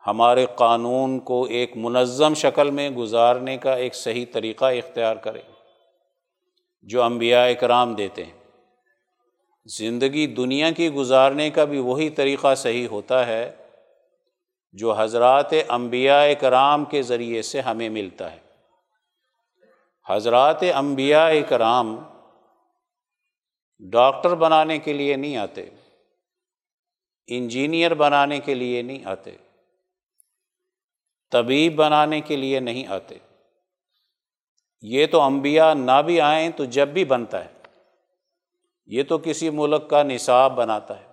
ہمارے 0.06 0.46
قانون 0.54 1.18
کو 1.18 1.44
ایک 1.44 1.76
منظم 1.76 2.34
شکل 2.34 2.70
میں 2.70 2.90
گزارنے 2.90 3.56
کا 3.56 3.74
ایک 3.74 3.94
صحیح 3.94 4.26
طریقہ 4.32 4.64
اختیار 4.64 5.16
کرے، 5.16 5.40
جو 6.82 7.02
انبیاء 7.02 7.46
اکرام 7.46 7.94
دیتے 7.94 8.24
ہیں۔ 8.24 8.37
زندگی 9.76 10.26
دنیا 10.26 10.70
کی 10.70 10.90
گزارنے 10.90 11.50
کا 11.50 11.64
بھی 11.64 11.78
وہی 11.78 12.10
طریقہ 12.10 12.54
صحیح 12.54 12.88
ہوتا 12.88 13.26
ہے 13.26 13.56
جو 14.72 14.92
حضرات 14.92 15.50
انبیاء 15.68 16.24
کرام 16.40 16.84
کے 16.84 17.02
ذریعے 17.02 17.42
سے 17.42 17.60
ہمیں 17.60 17.88
ملتا 17.88 18.32
ہے۔ 18.32 18.38
حضرات 20.08 20.62
انبیاء 20.74 21.30
کرام 21.48 21.98
ڈاکٹر 23.78 24.34
بنانے 24.34 24.78
کے 24.78 24.92
لیے 24.92 25.16
نہیں 25.16 25.36
آتے، 25.36 25.70
انجینئر 27.26 27.94
بنانے 27.94 28.40
کے 28.40 28.54
لیے 28.54 28.82
نہیں 28.82 29.04
آتے، 29.04 29.36
طبیب 31.30 31.74
بنانے 31.74 32.20
کے 32.20 32.36
لیے 32.36 32.60
نہیں 32.60 32.86
آتے۔ 32.86 33.18
یہ 34.82 35.06
تو 35.06 35.20
انبیاء 35.20 35.74
نہ 35.74 36.02
بھی 36.06 36.20
آئیں 36.20 36.50
تو 36.50 36.64
جب 36.64 36.88
بھی 36.88 37.04
بنتا 37.04 37.44
ہے۔ 37.44 37.57
یہ 38.88 39.02
تو 39.02 39.18
کسی 39.18 39.50
ملک 39.50 39.90
کا 39.90 40.02
نصاب 40.02 40.52
بناتا 40.52 41.00
ہے۔ 41.00 41.08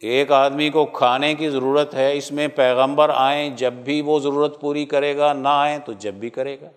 ایک 0.00 0.32
آدمی 0.32 0.70
کو 0.70 0.86
کھانے 0.86 1.34
کی 1.34 1.50
ضرورت 1.50 1.94
ہے، 1.94 2.16
اس 2.16 2.32
میں 2.32 2.48
پیغمبر 2.48 3.10
آئیں، 3.14 3.50
جب 3.50 3.72
بھی 3.72 4.02
وہ 4.02 4.20
ضرورت 4.20 4.60
پوری 4.60 4.84
کرے 4.84 5.16
گا، 5.16 5.32
نہ 5.32 5.48
آئیں 5.48 5.78
تو 5.78 5.92
جب 5.92 6.14
بھی 6.14 6.30
کرے 6.30 6.60
گا۔ 6.60 6.70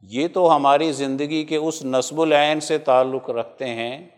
یہ 0.00 0.28
تو 0.28 0.56
ہماری 0.56 0.92
زندگی 0.92 1.44
کے 1.44 1.56
اس 1.56 1.84
نصب 1.84 2.20
العین 2.20 2.60
سے 2.60 2.78
تعلق 2.78 3.30
رکھتے 3.30 3.66
ہیں، 3.66 4.08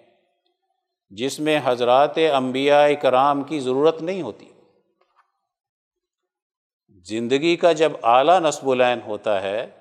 جس 1.10 1.40
میں 1.40 1.60
حضرات 1.64 2.18
انبیاء 2.36 2.88
کرام 3.02 3.42
کی 3.42 3.60
ضرورت 3.60 4.02
نہیں 4.02 4.22
ہوتی۔ 4.22 4.48
زندگی 7.04 7.56
کا 7.56 7.72
جب 7.72 7.92
اعلیٰ 8.02 8.40
نصب 8.40 8.70
العین 8.70 8.98
ہوتا 9.06 9.42
ہے 9.42 9.79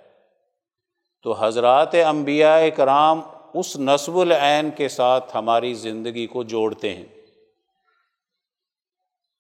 تو 1.26 1.36
حضرات 1.40 1.96
انبیاء 1.96 2.60
کرام 2.76 3.22
اس 3.54 3.76
نصب 3.78 4.18
العین 4.18 4.70
کے 4.72 4.88
ساتھ 4.88 5.36
ہماری 5.38 5.74
زندگی 5.74 6.28
کو 6.28 6.44
جوڑتے 6.44 6.94
ہیں۔ 6.96 7.06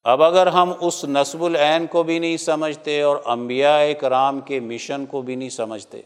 اب 0.05 0.23
اگر 0.23 0.47
ہم 0.47 0.71
اس 0.81 1.03
نصب 1.05 1.43
العین 1.43 1.87
کو 1.87 2.03
بھی 2.03 2.19
نہیں 2.19 2.37
سمجھتے 2.37 3.01
اور 3.01 3.17
انبیاء 3.25 3.81
کرام 3.99 4.39
کے 4.41 4.59
مشن 4.59 5.05
کو 5.05 5.21
بھی 5.21 5.35
نہیں 5.35 5.49
سمجھتے، 5.49 6.01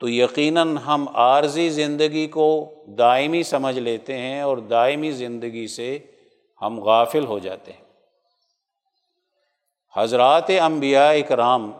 تو 0.00 0.08
یقیناً 0.08 0.76
ہم 0.76 1.06
عارضی 1.14 1.68
زندگی 1.70 2.26
کو 2.26 2.48
دائمی 2.98 3.42
سمجھ 3.42 3.78
لیتے 3.78 4.18
ہیں 4.18 4.40
اور 4.40 4.58
دائمی 4.58 5.10
زندگی 5.12 5.66
سے 5.66 5.98
ہم 6.62 6.80
غافل 6.80 7.26
ہو 7.26 7.38
جاتے 7.38 7.72
ہیں۔ 7.72 7.84
حضرات 9.94 10.50
انبیاء 10.60 11.12
کرام 11.28 11.70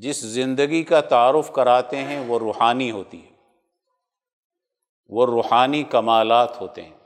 جس 0.00 0.16
زندگی 0.16 0.84
کا 0.84 1.00
تعارف 1.00 1.52
کراتے 1.52 1.96
ہیں 1.96 2.24
وہ 2.26 2.38
روحانی 2.38 2.90
ہوتی 2.90 3.26
ہے۔ 3.26 3.30
وہ 5.08 5.26
روحانی 5.26 5.82
کمالات 5.82 6.60
ہوتے 6.60 6.82
ہیں۔ 6.82 6.98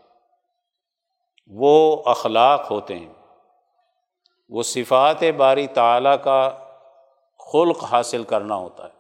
وہ 1.46 2.02
اخلاق 2.07 2.70
ہوتے 2.70 2.98
ہیں۔ 2.98 3.12
وہ 4.48 4.62
صفات 4.62 5.22
باری 5.37 5.66
تعلیٰ 5.66 6.16
کا 6.24 6.59
خلق 7.52 7.85
حاصل 7.85 8.24
کرنا 8.24 8.55
ہوتا 8.55 8.85
ہے۔ 8.85 8.98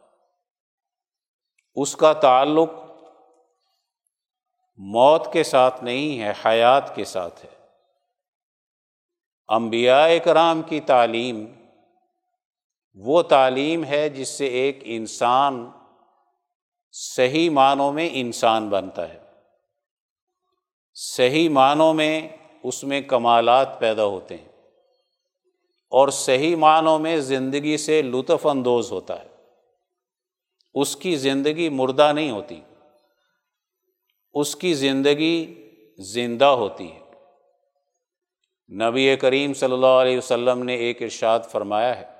اس 1.74 1.96
کا 1.96 2.12
تعلق 2.12 2.70
موت 4.76 5.32
کے 5.32 5.42
ساتھ 5.42 5.84
نہیں 5.84 6.20
ہے، 6.20 6.32
حیات 6.44 6.96
کے 6.96 7.04
ساتھ 7.04 7.44
ہے۔ 7.44 7.66
انبیاء 9.48 10.08
کرام 10.24 10.62
کی 10.62 10.80
تعلیم 10.80 11.61
وہ 12.94 13.22
تعلیم 13.22 13.84
ہے 13.84 14.08
جس 14.08 14.28
سے 14.28 14.46
ایک 14.46 14.78
انسان 14.82 15.70
صحیح 16.92 17.50
معنوں 17.50 17.92
میں 17.92 18.08
انسان 18.12 18.68
بنتا 18.68 19.08
ہے۔ 19.08 19.18
صحیح 20.94 21.48
معنوں 21.48 21.94
میں 21.94 22.28
اس 22.62 22.84
میں 22.84 23.00
کمالات 23.00 23.80
پیدا 23.80 24.04
ہوتے 24.04 24.36
ہیں 24.36 24.48
اور 25.88 26.08
صحیح 26.08 26.56
معنوں 26.56 26.98
میں 26.98 27.16
زندگی 27.16 27.76
سے 27.76 28.02
لطف 28.02 28.46
اندوز 28.46 28.92
ہوتا 28.92 29.22
ہے۔ 29.22 29.28
اس 30.74 30.96
کی 30.96 31.16
زندگی 31.16 31.68
مردہ 31.68 32.12
نہیں 32.14 32.30
ہوتی، 32.30 32.60
اس 34.34 34.56
کی 34.56 34.74
زندگی 34.74 35.68
زندہ 35.98 36.44
ہوتی 36.44 36.92
ہے۔ 36.92 37.00
نبی 38.68 39.16
کریم 39.16 39.54
صلی 39.54 39.72
اللہ 39.72 39.86
علیہ 39.86 40.18
وسلم 40.18 40.62
نے 40.62 40.74
ایک 40.74 41.02
ارشاد 41.02 41.40
فرمایا 41.40 42.00
ہے۔ 42.00 42.11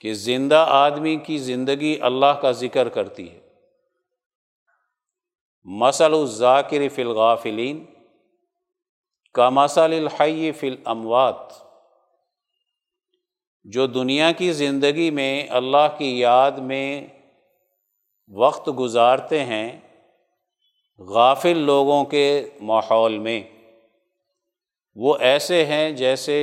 کہ 0.00 0.14
زندہ 0.14 0.66
آدمی 0.68 1.16
کی 1.16 1.38
زندگی 1.38 1.98
اللہ 2.00 2.40
کا 2.40 2.50
ذکر 2.50 2.88
کرتی 2.88 3.30
ہے۔ 3.30 3.40
مسل 5.62 6.14
الذاکر 6.14 6.88
فی 6.88 7.02
الغافلین 7.02 7.84
کا 9.32 9.48
مسل 9.50 9.80
الحی 9.80 10.52
فی 10.52 10.68
الاموات، 10.68 11.52
جو 13.64 13.86
دنیا 13.86 14.32
کی 14.32 14.52
زندگی 14.52 15.10
میں 15.10 15.46
اللہ 15.50 15.96
کی 15.98 16.18
یاد 16.20 16.50
میں 16.50 17.06
وقت 18.28 18.70
گزارتے 18.78 19.44
ہیں 19.44 19.80
غافل 20.98 21.58
لوگوں 21.58 22.04
کے 22.04 22.50
ماحول 22.60 23.18
میں۔ 23.18 23.42
وہ 24.94 25.16
ایسے 25.20 25.64
ہیں 25.64 25.90
جیسے 25.90 26.38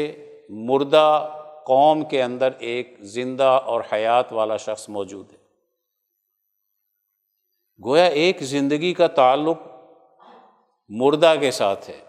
مردہ 0.50 1.30
قوم 1.66 2.06
کے 2.06 2.24
اندر 2.24 2.50
ایک 2.60 2.96
زندہ 3.00 3.62
اور 3.66 3.82
حیات 3.92 4.34
والا 4.34 4.58
شخص 4.58 4.90
موجود 4.90 5.32
ہے۔ 5.32 5.38
گویا 7.86 8.06
ایک 8.06 8.42
زندگی 8.42 8.94
کا 8.94 9.08
تعلق 9.08 9.58
مردہ 10.90 11.34
کے 11.40 11.52
ساتھ 11.52 11.90
ہے۔ 11.90 12.00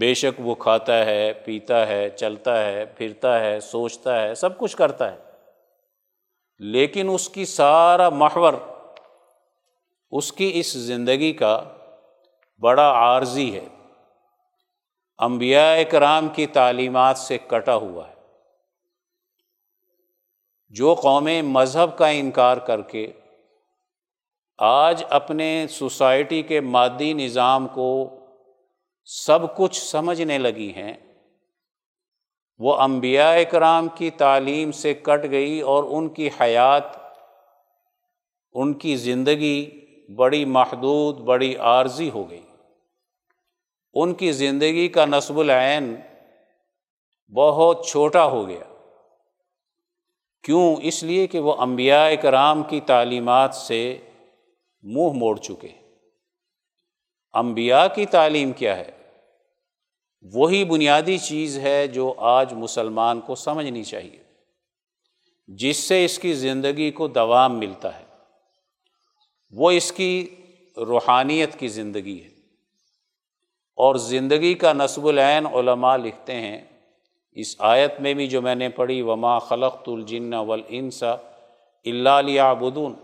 بے 0.00 0.14
شک 0.14 0.40
وہ 0.40 0.54
کھاتا 0.54 1.04
ہے، 1.04 1.32
پیتا 1.32 1.86
ہے، 1.86 2.10
چلتا 2.10 2.64
ہے، 2.64 2.84
پھرتا 2.84 3.40
ہے، 3.40 3.60
سوچتا 3.60 4.22
ہے، 4.22 4.34
سب 4.34 4.58
کچھ 4.58 4.76
کرتا 4.76 5.12
ہے۔ 5.12 5.18
لیکن 6.58 7.10
اس 7.12 7.28
کی 7.28 7.44
سارا 7.44 8.08
محور، 8.08 8.54
اس 10.10 10.32
کی 10.32 10.50
اس 10.54 10.72
زندگی 10.72 11.32
کا 11.32 11.64
بڑا 12.60 12.92
عارضی 12.92 13.58
ہے۔ 13.58 13.66
انبیاء 15.18 15.82
کرام 15.90 16.28
کی 16.28 16.46
تعلیمات 16.46 17.18
سے 17.18 17.38
کٹا 17.38 17.74
ہوا 17.74 18.08
ہے۔ 18.08 18.13
جو 20.74 20.94
قومیں 20.94 21.42
مذہب 21.42 21.98
کا 21.98 22.06
انکار 22.06 22.56
کر 22.56 22.82
کے 22.82 23.12
آج 24.58 25.04
اپنے 25.10 25.66
سوسائٹی 25.70 26.42
کے 26.42 26.60
مادی 26.60 27.12
نظام 27.12 27.68
کو 27.68 28.10
سب 29.04 29.56
کچھ 29.56 29.82
سمجھنے 29.82 30.38
لگی 30.38 30.72
ہیں، 30.76 30.92
وہ 32.58 32.76
انبیاء 32.76 33.42
کرام 33.50 33.88
کی 33.94 34.10
تعلیم 34.10 34.72
سے 34.72 34.94
کٹ 34.94 35.30
گئی 35.30 35.60
اور 35.60 35.84
ان 35.84 36.08
کی 36.08 36.30
حیات، 36.40 36.84
ان 38.52 38.74
کی 38.74 38.96
زندگی 38.96 39.80
بڑی 40.14 40.44
محدود، 40.44 41.18
بڑی 41.18 41.56
عارضی 41.56 42.10
ہو 42.10 42.30
گئی۔ 42.30 42.46
ان 43.94 44.14
کی 44.14 44.32
زندگی 44.32 44.88
کا 44.88 45.04
نصب 45.04 45.38
العین 45.38 45.94
بہت 47.34 47.86
چھوٹا 47.86 48.24
ہو 48.24 48.48
گیا۔ 48.48 48.73
کیوں؟ 50.44 50.76
اس 50.82 51.02
لیے 51.02 51.26
کہ 51.26 51.38
وہ 51.38 51.54
انبیاء 51.54 52.10
کرام 52.22 52.62
کی 52.62 52.80
تعلیمات 52.80 53.54
سے 53.54 53.98
منہ 54.82 55.12
موڑ 55.14 55.36
چکے 55.36 55.68
انبیاء 57.32 57.86
کی 57.94 58.06
تعلیم 58.06 58.52
کیا 58.52 58.76
ہے؟ 58.76 58.90
وہی 60.22 60.64
بنیادی 60.64 61.18
چیز 61.18 61.58
ہے 61.58 61.86
جو 61.86 62.14
آج 62.16 62.52
مسلمان 62.52 63.20
کو 63.20 63.34
سمجھنی 63.34 63.84
چاہیے، 63.84 64.22
جس 65.46 65.76
سے 65.76 66.04
اس 66.04 66.18
کی 66.18 66.34
زندگی 66.34 66.90
کو 66.90 67.08
دوام 67.08 67.58
ملتا 67.58 67.98
ہے۔ 67.98 68.04
وہ 69.50 69.70
اس 69.70 69.92
کی 69.92 70.34
روحانیت 70.76 71.58
کی 71.58 71.68
زندگی 71.68 72.24
ہے۔ 72.24 72.28
اور 73.76 73.94
زندگی 73.94 74.54
کا 74.54 74.72
نصب 74.72 75.06
العین 75.06 75.46
علماء 75.46 75.96
لکھتے 75.96 76.34
ہیں 76.34 76.73
اس 77.34 77.56
آیت 77.58 78.00
میں 78.00 78.14
بھی 78.14 78.26
جو 78.26 78.42
میں 78.42 78.54
نے 78.54 78.68
پڑھی، 78.68 79.02
وما 79.02 79.38
خلق 79.38 79.76
الجن 79.86 80.34
والانسا 80.34 81.12
اللہ 81.86 82.54
بدون 82.60 82.94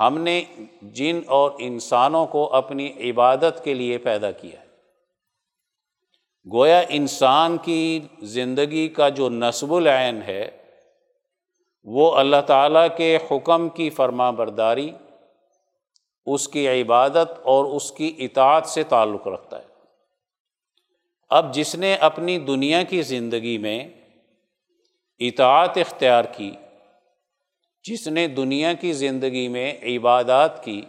ہم 0.00 0.18
نے 0.18 0.44
جن 0.82 1.20
اور 1.26 1.50
انسانوں 1.58 2.26
کو 2.26 2.54
اپنی 2.54 3.10
عبادت 3.10 3.60
کے 3.64 3.74
لیے 3.74 3.98
پیدا 3.98 4.30
کیا 4.30 4.60
ہے۔ 4.60 4.66
گویا 6.52 6.82
انسان 6.88 7.56
کی 7.56 8.00
زندگی 8.22 8.88
کا 8.88 9.08
جو 9.08 9.28
نصب 9.28 9.74
العین 9.74 10.22
ہے، 10.22 10.50
وہ 11.84 12.12
اللہ 12.12 12.40
تعالیٰ 12.46 12.86
کے 12.96 13.18
حکم 13.30 13.68
کی 13.68 13.90
فرما 13.90 14.30
برداری، 14.30 14.90
اس 16.26 16.48
کی 16.48 16.68
عبادت 16.68 17.40
اور 17.42 17.64
اس 17.64 17.92
کی 17.92 18.16
اطاعت 18.18 18.66
سے 18.66 18.82
تعلق 18.82 19.28
رکھتا 19.28 19.58
ہے۔ 19.58 19.69
اب 21.30 21.54
جس 21.54 21.74
نے 21.74 21.94
اپنی 21.94 22.38
دنیا 22.38 22.82
کی 22.82 23.02
زندگی 23.02 23.58
میں 23.58 23.88
اطاعت 25.18 25.76
اختیار 25.76 26.24
کی، 26.24 26.50
جس 27.84 28.06
نے 28.06 28.28
دنیا 28.28 28.72
کی 28.72 28.92
زندگی 28.92 29.48
میں 29.48 29.74
عبادات 29.82 30.64
کی، 30.64 30.82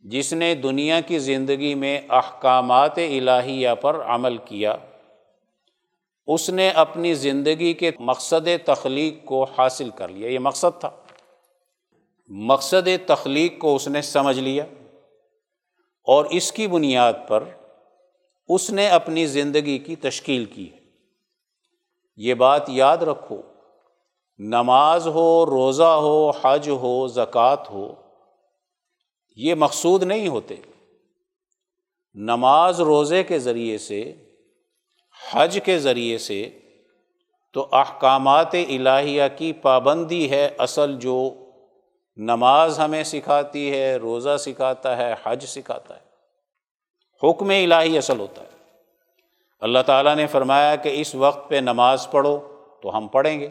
جس 0.00 0.32
نے 0.32 0.54
دنیا 0.54 1.00
کی 1.00 1.18
زندگی 1.18 1.74
میں 1.74 2.00
احکامات 2.08 2.98
الہیہ 2.98 3.68
پر 3.80 4.02
عمل 4.02 4.36
کیا، 4.36 4.76
اس 6.26 6.50
نے 6.50 6.70
اپنی 6.70 7.14
زندگی 7.14 7.72
کے 7.72 7.90
مقصد 7.98 8.48
تخلیق 8.66 9.24
کو 9.24 9.44
حاصل 9.44 9.90
کر 9.90 10.08
لیا۔ 10.08 10.28
یہ 10.28 10.38
مقصد 10.38 10.80
تھا۔ 10.80 10.90
مقصد 12.28 12.88
تخلیق 13.06 13.58
کو 13.58 13.76
اس 13.76 13.88
نے 13.88 14.02
سمجھ 14.02 14.38
لیا 14.38 14.64
اور 16.02 16.24
اس 16.24 16.52
کی 16.52 16.66
بنیاد 16.66 17.12
پر 17.28 17.44
اس 18.48 18.70
نے 18.70 18.88
اپنی 18.88 19.26
زندگی 19.26 19.78
کی 19.78 19.96
تشکیل 19.96 20.44
کی 20.44 20.70
یہ 22.16 22.34
بات 22.34 22.62
یاد 22.68 22.96
رکھو، 22.96 23.42
نماز 24.38 25.06
ہو، 25.06 25.46
روزہ 25.46 25.82
ہو، 25.82 26.30
حج 26.30 26.68
ہو، 26.68 27.06
زکوٰۃ 27.06 27.70
ہو، 27.70 27.94
یہ 29.36 29.54
مقصود 29.54 30.02
نہیں 30.02 30.28
ہوتے۔ 30.28 30.54
نماز 32.14 32.80
روزے 32.80 33.22
کے 33.22 33.38
ذریعے 33.38 33.78
سے، 33.78 34.14
حج 35.32 35.58
کے 35.64 35.78
ذریعے 35.78 36.18
سے 36.18 36.58
تو 37.52 37.68
احکامات 37.72 38.54
الہیہ 38.54 39.22
کی 39.36 39.52
پابندی 39.52 40.30
ہے 40.30 40.48
اصل 40.58 40.98
جو 40.98 41.34
نماز 42.16 42.78
ہمیں 42.78 43.04
سکھاتی 43.04 43.70
ہے، 43.70 43.96
روزہ 43.96 44.36
سکھاتا 44.36 44.96
ہے، 44.96 45.14
حج 45.24 45.44
سکھاتا 45.44 45.96
ہے۔ 45.96 46.03
حکم 47.22 47.48
الہی 47.48 47.98
اصل 47.98 48.20
ہوتا 48.20 48.42
ہے۔ 48.42 48.48
اللہ 49.60 49.78
تعالیٰ 49.86 50.16
نے 50.16 50.26
فرمایا 50.26 50.76
کہ 50.76 51.00
اس 51.00 51.14
وقت 51.14 51.50
پہ 51.50 51.54
نماز 51.54 52.10
پڑھو 52.10 52.40
تو 52.82 52.96
ہم 52.96 53.08
پڑھیں 53.08 53.40
گے۔ 53.40 53.48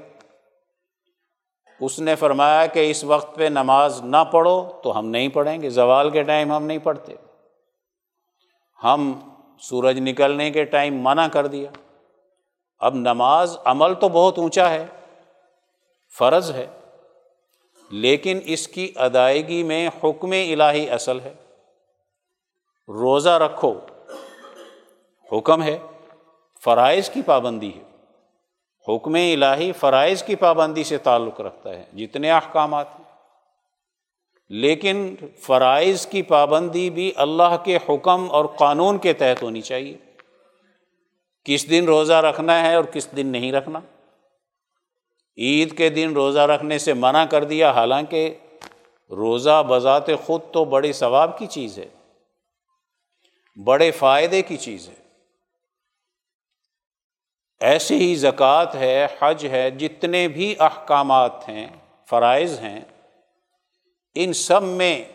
اس 1.79 1.99
نے 1.99 2.15
فرمایا 2.15 2.65
کہ 2.65 2.91
اس 2.91 3.03
وقت 3.03 3.35
پہ 3.35 3.43
نماز 3.43 4.01
نہ 4.03 4.17
پڑھو 4.31 4.71
تو 4.83 4.99
ہم 4.99 5.07
نہیں 5.07 5.27
پڑھیں 5.27 5.61
گے۔ 5.61 5.69
زوال 5.69 6.09
کے 6.09 6.23
ٹائم 6.23 6.51
ہم 6.51 6.63
نہیں 6.63 6.77
پڑھتے۔ 6.77 7.15
ہم 8.83 9.19
سورج 9.59 9.99
نکلنے 9.99 10.51
کے 10.51 10.63
ٹائم 10.63 10.99
منع 11.01 11.27
کر 11.27 11.47
دیا۔ 11.47 11.71
اب 12.79 12.95
نماز 12.95 13.57
عمل 13.65 13.93
تو 13.93 14.09
بہت 14.09 14.37
اونچا 14.37 14.69
ہے، 14.69 14.85
فرض 16.17 16.51
ہے، 16.51 16.67
لیکن 17.89 18.39
اس 18.45 18.67
کی 18.67 18.91
ادائیگی 18.95 19.63
میں 19.63 19.89
حکم 20.03 20.31
الہی 20.31 20.89
اصل 20.89 21.19
ہے۔ 21.19 21.33
روزہ 22.87 23.29
رکھو۔ 23.29 23.79
حکم 25.31 25.63
ہے، 25.63 25.77
فرائض 26.63 27.09
کی 27.09 27.21
پابندی 27.21 27.71
ہے۔ 27.75 27.83
حکم 28.87 29.13
الہی 29.13 29.71
فرائض 29.71 30.23
کی 30.23 30.35
پابندی 30.35 30.83
سے 30.83 30.97
تعلق 30.97 31.41
رکھتا 31.41 31.69
ہے، 31.69 31.83
جتنے 31.93 32.31
احکامات 32.31 32.87
ہیں۔ 32.99 33.05
لیکن 34.49 35.15
فرائض 35.39 36.07
کی 36.07 36.21
پابندی 36.21 36.89
بھی 36.89 37.11
اللہ 37.15 37.57
کے 37.63 37.77
حکم 37.89 38.31
اور 38.31 38.45
قانون 38.45 38.97
کے 38.97 39.13
تحت 39.13 39.43
ہونی 39.43 39.61
چاہیے۔ 39.61 39.97
کس 41.45 41.69
دن 41.69 41.85
روزہ 41.85 42.13
رکھنا 42.13 42.69
ہے 42.69 42.75
اور 42.75 42.83
کس 42.83 43.15
دن 43.15 43.27
نہیں 43.27 43.51
رکھنا۔ 43.51 43.79
عید 45.37 45.77
کے 45.77 45.89
دن 45.89 46.13
روزہ 46.13 46.39
رکھنے 46.39 46.77
سے 46.77 46.93
منع 46.93 47.25
کر 47.25 47.43
دیا، 47.43 47.71
حالانکہ 47.71 48.35
روزہ 49.09 49.63
بذات 49.67 50.07
خود 50.25 50.41
تو 50.51 50.65
بڑے 50.65 50.93
ثواب 50.93 51.37
کی 51.37 51.45
چیز 51.45 51.79
ہے۔ 51.79 52.02
بڑے 53.55 53.91
فائدے 53.91 54.41
کی 54.41 54.57
چیز 54.57 54.89
ہے۔ 54.89 54.93
ایسے 57.59 57.95
ہی 57.95 58.15
زکوٰۃ 58.15 58.75
ہے، 58.75 59.07
حج 59.19 59.45
ہے، 59.45 59.71
جتنے 59.71 60.27
بھی 60.27 60.55
احکامات 60.59 61.49
ہیں، 61.49 61.67
فرائض 62.05 62.59
ہیں، 62.59 62.79
ان 64.15 64.33
سب 64.33 64.63
میں 64.63 65.05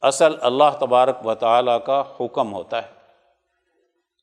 اصل 0.00 0.34
اللہ 0.40 0.76
تبارک 0.80 1.26
و 1.26 1.34
تعالیٰ 1.34 1.78
کا 1.84 2.02
حکم 2.20 2.54
ہوتا 2.54 2.82
ہے۔ 2.82 2.90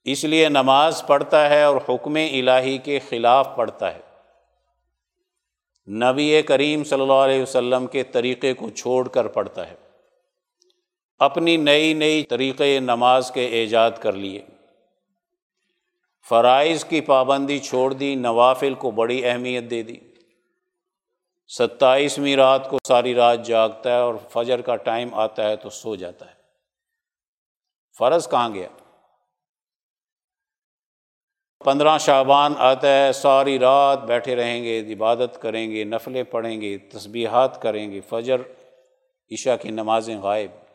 اس 0.03 0.23
لیے 0.23 0.49
نماز 0.49 1.03
پڑھتا 1.07 1.49
ہے 1.49 1.63
اور 1.63 1.75
حکم 1.89 2.15
الہی 2.15 2.77
کے 2.77 2.99
خلاف 2.99 3.49
پڑھتا 3.55 3.95
ہے۔ 3.95 3.99
نبی 5.87 6.41
کریم 6.41 6.83
صلی 6.83 7.01
اللہ 7.01 7.13
علیہ 7.13 7.41
وسلم 7.41 7.87
کے 7.87 8.03
طریقے 8.03 8.53
کو 8.53 8.69
چھوڑ 8.69 9.07
کر 9.07 9.27
پڑھتا 9.27 9.67
ہے۔ 9.67 9.75
اپنی 11.19 11.57
نئی 11.57 11.93
نئی 11.93 12.23
طریقے 12.23 12.79
نماز 12.79 13.31
کے 13.31 13.45
ایجاد 13.45 13.91
کر 14.01 14.13
لیے۔ 14.13 14.41
فرائض 16.29 16.85
کی 16.85 17.01
پابندی 17.01 17.59
چھوڑ 17.59 17.93
دی، 17.93 18.15
نوافل 18.15 18.73
کو 18.73 18.91
بڑی 18.91 19.25
اہمیت 19.25 19.63
دے 19.69 19.83
دی۔ 19.83 19.95
ستائیسویں 21.47 22.35
رات 22.35 22.69
کو 22.69 22.77
ساری 22.87 23.15
رات 23.15 23.45
جاگتا 23.45 23.91
ہے 23.91 23.99
اور 23.99 24.15
فجر 24.29 24.61
کا 24.61 24.75
ٹائم 24.75 25.13
آتا 25.13 25.49
ہے 25.49 25.55
تو 25.55 25.69
سو 25.69 25.95
جاتا 25.95 26.25
ہے۔ 26.25 26.33
فرض 27.97 28.29
کہاں 28.29 28.53
گیا؟ 28.53 28.67
پندرہ 31.65 31.97
شعبان 31.97 32.53
آتا 32.57 33.05
ہے، 33.05 33.11
ساری 33.13 33.59
رات 33.59 34.03
بیٹھے 34.03 34.35
رہیں 34.35 34.63
گے، 34.63 34.93
عبادت 34.93 35.41
کریں 35.41 35.71
گے، 35.71 35.83
نفلیں 35.83 36.23
پڑھیں 36.23 36.61
گے، 36.61 36.77
تسبیحات 36.77 37.61
کریں 37.61 37.91
گے، 37.91 38.01
فجر، 38.09 38.41
عشاء 39.31 39.55
کی 39.55 39.69
نمازیں 39.69 40.17
غائب۔ 40.17 40.66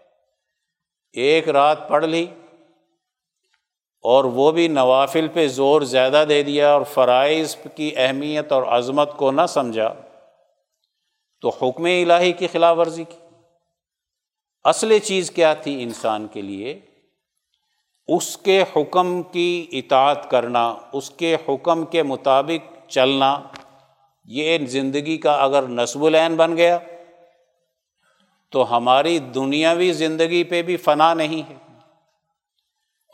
ایک 1.12 1.48
رات 1.48 1.88
پڑھ 1.88 2.06
لی 2.06 2.26
اور 4.02 4.24
وہ 4.24 4.52
بھی 4.52 4.68
نوافل 4.68 5.28
پہ 5.32 5.48
زور 5.48 5.82
زیادہ 5.82 6.24
دے 6.28 6.42
دیا 6.42 6.72
اور 6.72 6.82
فرائض 6.82 7.56
کی 7.74 7.92
اہمیت 7.96 8.52
اور 8.52 8.62
عظمت 8.62 9.16
کو 9.16 9.30
نہ 9.30 9.46
سمجھا 9.48 9.94
تو 11.40 11.48
حکم 11.48 11.84
الہی 11.84 12.32
کی 12.32 12.46
خلاف 12.46 12.78
ورزی 12.78 13.04
کی۔ 13.04 13.16
اصل 14.64 14.98
چیز 14.98 15.30
کیا 15.30 15.54
تھی 15.54 15.82
انسان 15.82 16.26
کے 16.26 16.42
لیے؟ 16.42 16.80
اس 18.08 18.36
کے 18.36 18.64
حکم 18.76 19.22
کی 19.22 19.66
اطاعت 19.72 20.30
کرنا، 20.30 20.74
اس 20.92 21.10
کے 21.10 21.36
حکم 21.48 21.84
کے 21.84 22.02
مطابق 22.02 22.90
چلنا۔ 22.90 23.38
یہ 24.24 24.58
زندگی 24.58 25.18
کا 25.18 25.32
اگر 25.32 25.62
نصب 25.62 26.04
العین 26.04 26.36
بن 26.36 26.56
گیا 26.56 26.78
تو 28.52 28.76
ہماری 28.76 29.18
دنیاوی 29.18 29.92
زندگی 29.92 30.44
پہ 30.44 30.62
بھی 30.62 30.76
فنا 30.76 31.14
نہیں 31.14 31.50
ہے۔ 31.50 31.54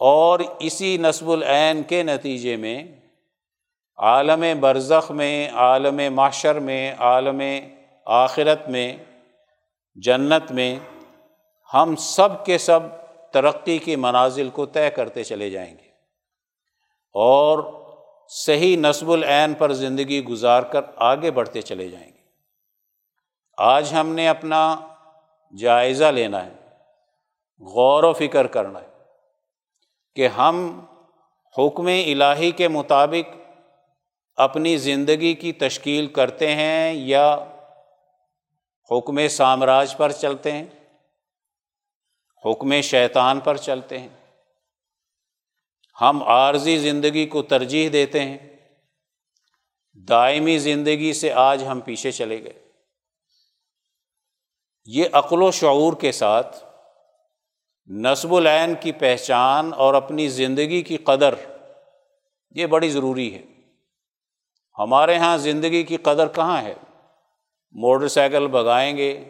اور 0.01 0.41
اسی 0.59 0.97
نصب 0.97 1.31
العین 1.31 1.83
کے 1.83 2.03
نتیجے 2.03 2.57
میں 2.57 2.85
عالم 3.97 4.45
برزخ 4.61 5.11
میں، 5.11 5.51
عالم 5.51 6.15
معاشر 6.15 6.59
میں، 6.59 6.95
عالم 6.99 7.43
آخرت 8.07 8.69
میں، 8.69 8.97
جنت 9.95 10.53
میں 10.53 10.79
ہم 11.75 11.97
سب 11.97 12.47
کے 12.47 12.59
سب 12.59 12.81
ترقی 13.33 13.79
کی 13.79 13.97
منازل 13.97 14.49
کو 14.49 14.67
طے 14.67 14.91
کرتے 14.91 15.25
چلے 15.25 15.51
جائیں 15.51 15.73
گے۔ 15.73 15.89
اور 17.13 17.83
صحیح 18.29 18.77
نصب 18.77 19.11
العین 19.11 19.55
پر 19.55 19.73
زندگی 19.73 20.25
گزار 20.25 20.63
کر 20.63 20.81
آگے 20.97 21.31
بڑھتے 21.31 21.63
چلے 21.63 21.89
جائیں 21.89 22.09
گے۔ 22.09 22.19
آج 23.59 23.95
ہم 23.95 24.09
نے 24.09 24.29
اپنا 24.29 24.77
جائزہ 25.57 26.05
لینا 26.05 26.45
ہے، 26.47 26.53
غور 27.61 28.03
و 28.03 28.13
فکر 28.13 28.47
کرنا 28.47 28.81
ہے 28.81 28.89
کہ 30.15 30.29
ہم 30.29 30.85
حکم 31.59 31.87
الہی 31.87 32.51
کے 32.51 32.69
مطابق 32.69 33.37
اپنی 34.37 34.77
زندگی 34.77 35.35
کی 35.35 35.53
تشکیل 35.53 36.07
کرتے 36.07 36.55
ہیں 36.55 36.93
یا 36.95 37.35
حکم 38.91 39.29
سامراج 39.29 39.97
پر 39.97 40.13
چلتے 40.13 40.53
ہیں، 40.53 40.67
حکم 42.45 42.81
شیطان 42.81 43.41
پر 43.41 43.57
چلتے 43.57 43.99
ہیں۔ 43.99 44.09
ہم 46.01 46.23
عارضی 46.23 46.79
زندگی 46.79 47.27
کو 47.27 47.43
ترجیح 47.43 47.89
دیتے 47.93 48.21
ہیں، 48.21 48.39
دائمی 49.95 50.59
زندگی 50.59 51.13
سے 51.13 51.33
آج 51.33 51.65
ہم 51.65 51.81
پیچھے 51.81 52.11
چلے 52.13 52.45
گئے۔ 52.45 52.68
یہ 54.85 55.05
عقل 55.13 55.43
و 55.43 55.51
شعور 55.51 55.93
کے 55.93 56.13
ساتھ 56.13 56.65
نصب 57.87 58.35
العین 58.35 58.75
کی 58.81 58.93
پہچان 58.93 59.71
اور 59.77 59.95
اپنی 59.95 60.29
زندگی 60.29 60.83
کی 60.83 60.97
قدر، 60.97 61.35
یہ 62.51 62.67
بڑی 62.67 62.91
ضروری 62.91 63.35
ہے۔ 63.35 63.43
ہمارے 64.79 65.15
یہاں 65.15 65.37
زندگی 65.37 65.83
کی 65.83 65.97
قدر 65.97 66.29
کہاں 66.29 66.63
ہے؟ 66.63 66.75
موٹر 67.71 68.09
سائیکل 68.09 68.47
بگائیں 68.47 68.97
گے، 68.97 69.25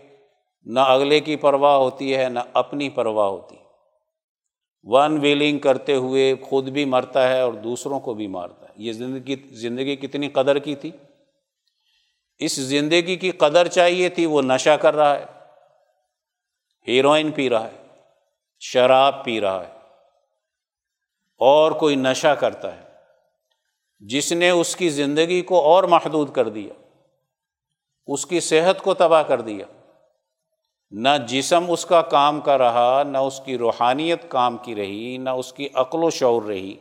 نہ 0.64 0.80
اگلے 0.80 1.20
کی 1.20 1.36
پرواہ 1.36 1.74
ہوتی 1.74 2.16
ہے، 2.16 2.28
نہ 2.28 2.38
اپنی 2.52 2.88
پرواہ 2.88 3.26
ہوتی۔ 3.26 3.56
ون 4.82 5.18
ویلنگ 5.20 5.58
کرتے 5.58 5.94
ہوئے 5.94 6.34
خود 6.42 6.68
بھی 6.68 6.84
مرتا 6.84 7.28
ہے 7.28 7.40
اور 7.40 7.52
دوسروں 7.52 8.00
کو 8.00 8.14
بھی 8.14 8.26
مارتا 8.26 8.66
ہے۔ 8.68 8.74
یہ 8.76 8.92
زندگی 8.92 9.36
زندگی 9.36 9.96
کتنی 9.96 10.28
قدر 10.28 10.58
کی 10.58 10.74
تھی؟ 10.74 10.90
اس 12.38 12.52
زندگی 12.52 13.16
کی 13.16 13.30
قدر 13.30 13.68
چاہیے 13.68 14.08
تھی، 14.08 14.26
وہ 14.26 14.42
نشہ 14.42 14.70
کر 14.70 14.94
رہا 14.94 15.18
ہے۔ 15.18 15.37
ہیروئن 16.86 17.30
پی 17.30 17.50
رہا 17.50 17.64
ہے، 17.64 17.86
شراب 18.60 19.24
پی 19.24 19.40
رہا 19.40 19.66
ہے، 19.66 19.72
اور 21.38 21.72
کوئی 21.72 21.96
نشہ 21.96 22.28
کرتا 22.28 22.76
ہے، 22.76 22.84
جس 23.98 24.32
نے 24.32 24.50
اس 24.50 24.76
کی 24.76 24.88
زندگی 24.88 25.42
کو 25.42 25.60
اور 25.60 25.84
محدود 25.84 26.32
کر 26.32 26.48
دیا، 26.48 26.72
اس 28.06 28.26
کی 28.26 28.40
صحت 28.40 28.80
کو 28.82 28.94
تباہ 28.94 29.22
کر 29.22 29.40
دیا۔ 29.40 29.66
نہ 30.90 31.08
جسم 31.28 31.64
اس 31.68 31.86
کا 31.86 32.02
کام 32.02 32.40
کا 32.40 32.58
رہا، 32.58 33.02
نہ 33.02 33.18
اس 33.18 33.40
کی 33.44 33.58
روحانیت 33.58 34.30
کام 34.30 34.56
کی 34.56 34.74
رہی، 34.74 35.16
نہ 35.16 35.30
اس 35.30 35.52
کی 35.52 35.68
عقل 35.74 36.04
و 36.04 36.10
شعور 36.10 36.42
رہی۔ 36.42 36.76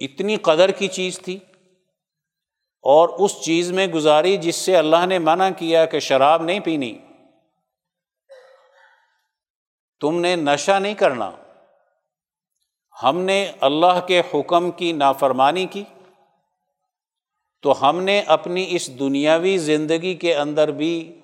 اتنی 0.00 0.36
قدر 0.36 0.70
کی 0.70 0.88
چیز 0.88 1.20
تھی۔ 1.20 1.38
اور 2.82 3.08
اس 3.08 3.40
چیز 3.40 3.72
میں 3.72 3.86
گزاری 3.86 4.36
جس 4.36 4.56
سے 4.56 4.76
اللہ 4.76 5.06
نے 5.06 5.18
منع 5.18 5.48
کیا 5.58 5.84
کہ 5.84 6.00
شراب 6.00 6.42
نہیں 6.42 6.60
پینی۔ 6.60 6.98
تم 10.00 10.20
نے 10.20 10.36
نشہ 10.36 10.78
نہیں 10.78 10.94
کرنا۔ 10.94 11.30
ہم 13.02 13.18
نے 13.18 13.52
اللہ 13.60 14.06
کے 14.06 14.22
حکم 14.34 14.70
کی 14.70 14.92
نافرمانی 14.92 15.66
کی۔ 15.66 15.84
تو 17.62 17.90
ہم 17.90 18.02
نے 18.02 18.22
اپنی 18.26 18.66
اس 18.70 18.98
دنیاوی 18.98 19.58
زندگی 19.58 20.14
کے 20.14 20.34
اندر 20.34 20.70
بھی 20.70 21.20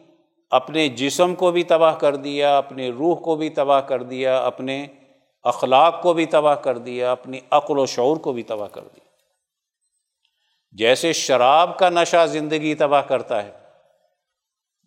اپنے 0.50 0.88
جسم 0.88 1.34
کو 1.34 1.50
بھی 1.50 1.62
تباہ 1.62 1.94
کر 1.94 2.16
دیا 2.16 2.58
اپنے 2.58 2.90
روح 2.90 3.14
کو 3.14 3.36
بھی 3.36 3.50
تباہ 3.50 3.80
کر 3.80 4.02
دیا، 4.02 4.38
اپنے 4.38 4.86
اخلاق 5.42 6.02
کو 6.02 6.12
بھی 6.12 6.26
تباہ 6.26 6.54
کر 6.54 6.78
دیا، 6.78 7.12
اپنی 7.12 7.40
عقل 7.50 7.78
و 7.78 7.86
شعور 7.86 8.16
کو 8.16 8.32
بھی 8.32 8.42
تباہ 8.42 8.68
کر 8.68 8.82
دیا۔ 8.82 9.04
جیسے 10.72 11.12
شراب 11.12 11.78
کا 11.78 11.88
نشہ 11.88 12.26
زندگی 12.26 12.74
تباہ 12.74 13.00
کرتا 13.00 13.44
ہے 13.44 13.63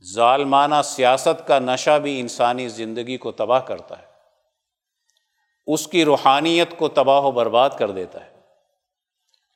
ظالمانہ 0.03 0.75
سیاست 0.83 1.47
کا 1.47 1.59
نشہ 1.59 1.99
بھی 1.99 2.19
انسانی 2.19 2.67
زندگی 2.67 3.17
کو 3.17 3.31
تباہ 3.31 3.59
کرتا 3.59 3.99
ہے۔ 3.99 4.07
اس 5.67 5.87
کی 5.87 6.05
روحانیت 6.05 6.77
کو 6.77 6.87
تباہ 6.87 7.21
و 7.21 7.31
برباد 7.31 7.69
کر 7.77 7.91
دیتا 7.91 8.25
ہے۔ 8.25 8.29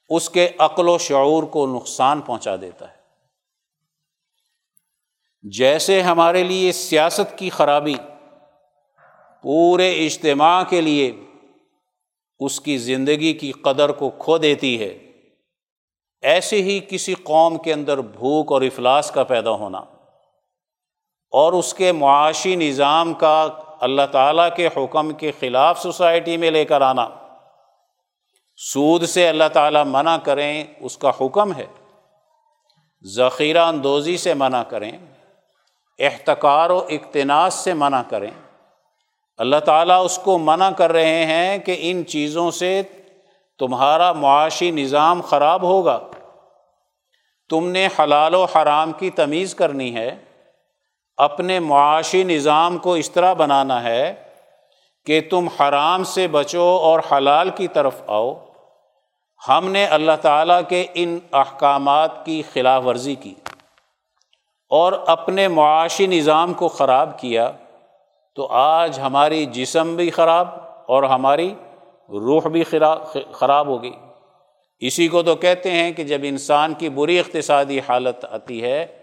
اس 0.09 0.29
کے 0.29 0.49
عقل 0.57 0.89
و 0.89 0.97
شعور 0.97 1.43
کو 1.43 1.67
نقصان 1.67 2.21
پہنچا 2.21 2.55
دیتا 2.61 2.91
ہے۔ 2.91 3.01
جیسے 5.41 6.01
ہمارے 6.01 6.43
لیے 6.43 6.71
سیاست 6.71 7.37
کی 7.37 7.49
خرابی 7.49 7.95
پورے 9.43 10.05
اجتماع 10.05 10.63
کے 10.63 10.81
لیے 10.81 11.11
اس 12.39 12.59
کی 12.59 12.77
زندگی 12.77 13.33
کی 13.33 13.51
قدر 13.51 13.91
کو 13.91 14.09
کھو 14.09 14.37
دیتی 14.37 14.79
ہے، 14.79 15.11
ایسے 16.21 16.61
ہی 16.61 16.79
کسی 16.89 17.13
قوم 17.13 17.57
کے 17.57 17.73
اندر 17.73 18.01
بھوک 18.01 18.51
اور 18.51 18.61
افلاس 18.61 19.11
کا 19.11 19.23
پیدا 19.23 19.51
ہونا۔ 19.51 19.81
اور 21.31 21.53
اس 21.53 21.73
کے 21.73 21.91
معاشی 21.91 22.55
نظام 22.55 23.13
کا 23.13 23.47
اللہ 23.79 24.01
تعالیٰ 24.11 24.49
کے 24.55 24.69
حکم 24.77 25.11
کے 25.11 25.31
خلاف 25.39 25.81
سوسائٹی 25.81 26.37
میں 26.37 26.51
لے 26.51 26.65
کر 26.65 26.81
آنا۔ 26.81 27.09
سود 28.57 29.05
سے 29.05 29.29
اللہ 29.29 29.43
تعالیٰ 29.53 29.83
منع 29.85 30.17
کریں، 30.17 30.63
اس 30.79 30.97
کا 30.97 31.11
حکم 31.21 31.53
ہے۔ 31.53 31.65
ذخیرہ 33.03 33.65
اندوزی 33.65 34.17
سے 34.17 34.33
منع 34.33 34.63
کریں، 34.63 34.91
احتکار 35.99 36.69
و 36.69 36.85
اقتناس 36.89 37.53
سے 37.53 37.73
منع 37.73 38.01
کریں۔ 38.09 38.31
اللہ 39.37 39.59
تعالیٰ 39.65 40.05
اس 40.05 40.19
کو 40.23 40.37
منع 40.37 40.69
کر 40.69 40.91
رہے 40.91 41.25
ہیں 41.25 41.57
کہ 41.57 41.77
ان 41.79 42.05
چیزوں 42.05 42.51
سے 42.51 42.81
تمہارا 43.59 44.11
معاشی 44.11 44.71
نظام 44.71 45.21
خراب 45.21 45.63
ہوگا۔ 45.63 45.99
تم 47.49 47.69
نے 47.69 47.87
حلال 47.99 48.35
و 48.35 48.43
حرام 48.43 48.91
کی 48.91 49.09
تمیز 49.09 49.55
کرنی 49.55 49.95
ہے۔ 49.95 50.15
اپنے 51.21 51.59
معاشی 51.59 52.23
نظام 52.23 52.77
کو 52.77 52.93
اس 52.93 53.11
طرح 53.11 53.33
بنانا 53.33 53.83
ہے 53.83 54.13
کہ 55.05 55.21
تم 55.29 55.47
حرام 55.47 56.03
سے 56.03 56.27
بچو 56.27 56.61
اور 56.61 56.99
حلال 57.11 57.49
کی 57.49 57.67
طرف 57.67 58.01
آؤ۔ 58.07 58.45
ہم 59.47 59.71
نے 59.71 59.85
اللہ 59.85 60.11
تعالیٰ 60.21 60.61
کے 60.69 60.85
ان 60.93 61.19
احکامات 61.33 62.25
کی 62.25 62.41
خلاف 62.53 62.85
ورزی 62.85 63.15
کی 63.15 63.33
اور 64.69 64.93
اپنے 65.07 65.47
معاشی 65.47 66.07
نظام 66.07 66.53
کو 66.53 66.67
خراب 66.67 67.19
کیا 67.19 67.51
تو 68.35 68.47
آج 68.47 68.99
ہماری 68.99 69.45
جسم 69.45 69.95
بھی 69.95 70.09
خراب 70.09 70.47
اور 70.87 71.03
ہماری 71.03 71.55
روح 72.09 72.47
بھی 72.47 72.63
خراب 73.31 73.67
ہو 73.67 73.83
گئی۔ 73.83 73.93
اسی 74.79 75.07
کو 75.07 75.23
تو 75.23 75.35
کہتے 75.35 75.71
ہیں 75.71 75.91
کہ 75.91 76.03
جب 76.03 76.19
انسان 76.23 76.73
کی 76.73 76.89
بری 76.89 77.19
اقتصادی 77.19 77.79
حالت 77.79 78.25
آتی 78.25 78.63
ہے 78.63 79.00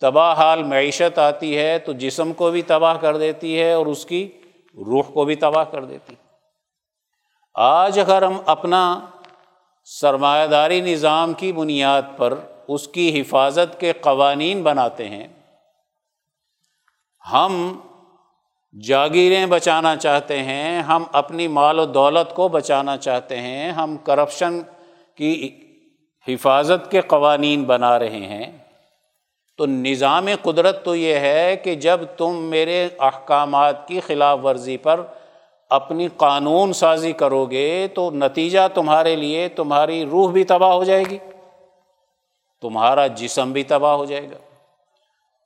تباہ 0.00 0.36
حال 0.36 0.62
معیشت 0.62 1.18
آتی 1.18 1.58
ہے 1.58 1.78
تو 1.78 1.92
جسم 1.92 2.32
کو 2.32 2.50
بھی 2.50 2.62
تباہ 2.62 2.96
کر 2.96 3.16
دیتی 3.16 3.60
ہے 3.60 3.72
اور 3.72 3.86
اس 3.86 4.06
کی 4.06 4.28
روح 4.76 5.02
کو 5.02 5.24
بھی 5.24 5.34
تباہ 5.34 5.64
کر 5.64 5.84
دیتی 5.84 6.12
ہے۔ 6.12 6.28
آج 7.54 7.98
اگر 7.98 8.22
ہم 8.22 8.40
اپنا 8.46 9.00
سرمایہ 9.84 10.46
داری 10.46 10.80
نظام 10.80 11.32
کی 11.32 11.52
بنیاد 11.52 12.02
پر 12.16 12.34
اس 12.68 12.88
کی 12.88 13.20
حفاظت 13.20 13.80
کے 13.80 13.92
قوانین 13.92 14.62
بناتے 14.62 15.08
ہیں، 15.08 15.28
ہم 17.32 17.80
جاگیریں 18.74 19.46
بچانا 19.46 19.96
چاہتے 19.96 20.42
ہیں، 20.42 20.82
ہم 20.82 21.04
اپنی 21.12 21.48
مال 21.48 21.78
و 21.78 21.84
دولت 21.84 22.34
کو 22.34 22.48
بچانا 22.48 22.96
چاہتے 22.96 23.38
ہیں، 23.38 23.70
ہم 23.70 23.96
کرپشن 23.96 24.60
کی 25.14 25.58
حفاظت 26.28 26.90
کے 26.90 27.00
قوانین 27.00 27.64
بنا 27.64 27.98
رہے 27.98 28.26
ہیں۔ 28.26 28.59
تو 29.60 29.66
نظام 29.66 30.28
قدرت 30.42 30.84
تو 30.84 30.94
یہ 30.96 31.14
ہے 31.14 31.56
کہ 31.56 31.74
جب 31.74 32.00
تم 32.16 32.36
میرے 32.42 32.88
احکامات 32.98 33.88
کی 33.88 34.00
خلاف 34.00 34.38
ورزی 34.44 34.76
پر 34.76 35.00
اپنی 35.70 36.08
قانون 36.16 36.72
سازی 36.72 37.12
کرو 37.12 37.44
گے 37.46 37.88
تو 37.88 38.10
نتیجہ 38.10 38.60
تمہارے 38.74 39.16
لیے 39.16 39.48
تمہاری 39.48 40.04
روح 40.04 40.32
بھی 40.32 40.44
تباہ 40.44 40.72
ہو 40.72 40.84
جائے 40.84 41.04
گی، 41.10 41.18
تمہارا 42.62 43.06
جسم 43.06 43.52
بھی 43.52 43.62
تباہ 43.62 43.94
ہو 43.96 44.04
جائے 44.04 44.30
گا، 44.30 44.38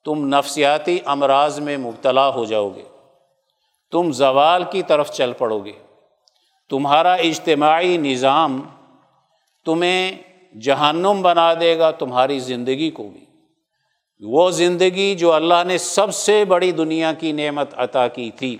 تم 0.05 0.27
نفسیاتی 0.29 0.99
امراض 1.05 1.59
میں 1.59 1.77
مبتلا 1.77 2.29
ہو 2.29 2.45
جاؤ 2.45 2.69
گے، 2.69 2.85
تم 3.93 4.13
زوال 4.13 4.65
کی 4.71 4.83
طرف 4.83 5.11
چل 5.11 5.33
پڑو 5.33 5.59
گے، 5.65 5.73
تمہارا 6.69 7.15
اجتماعی 7.15 7.97
نظام 7.97 8.61
تمہیں 9.65 10.13
جہنم 10.59 11.23
بنا 11.23 11.55
دے 11.55 11.79
گا 11.79 11.91
تمہاری 11.91 12.39
زندگی 12.39 12.91
کو 12.91 13.03
بھی۔ 13.03 13.25
وہ 14.27 14.51
زندگی 14.51 15.15
جو 15.15 15.33
اللہ 15.33 15.65
نے 15.67 15.79
سب 15.79 16.15
سے 16.15 16.45
بڑی 16.45 16.73
دنیا 16.73 17.13
کی 17.13 17.33
نعمت 17.33 17.71
عطا 17.77 18.09
کی 18.09 18.31
تھی۔ 18.31 18.57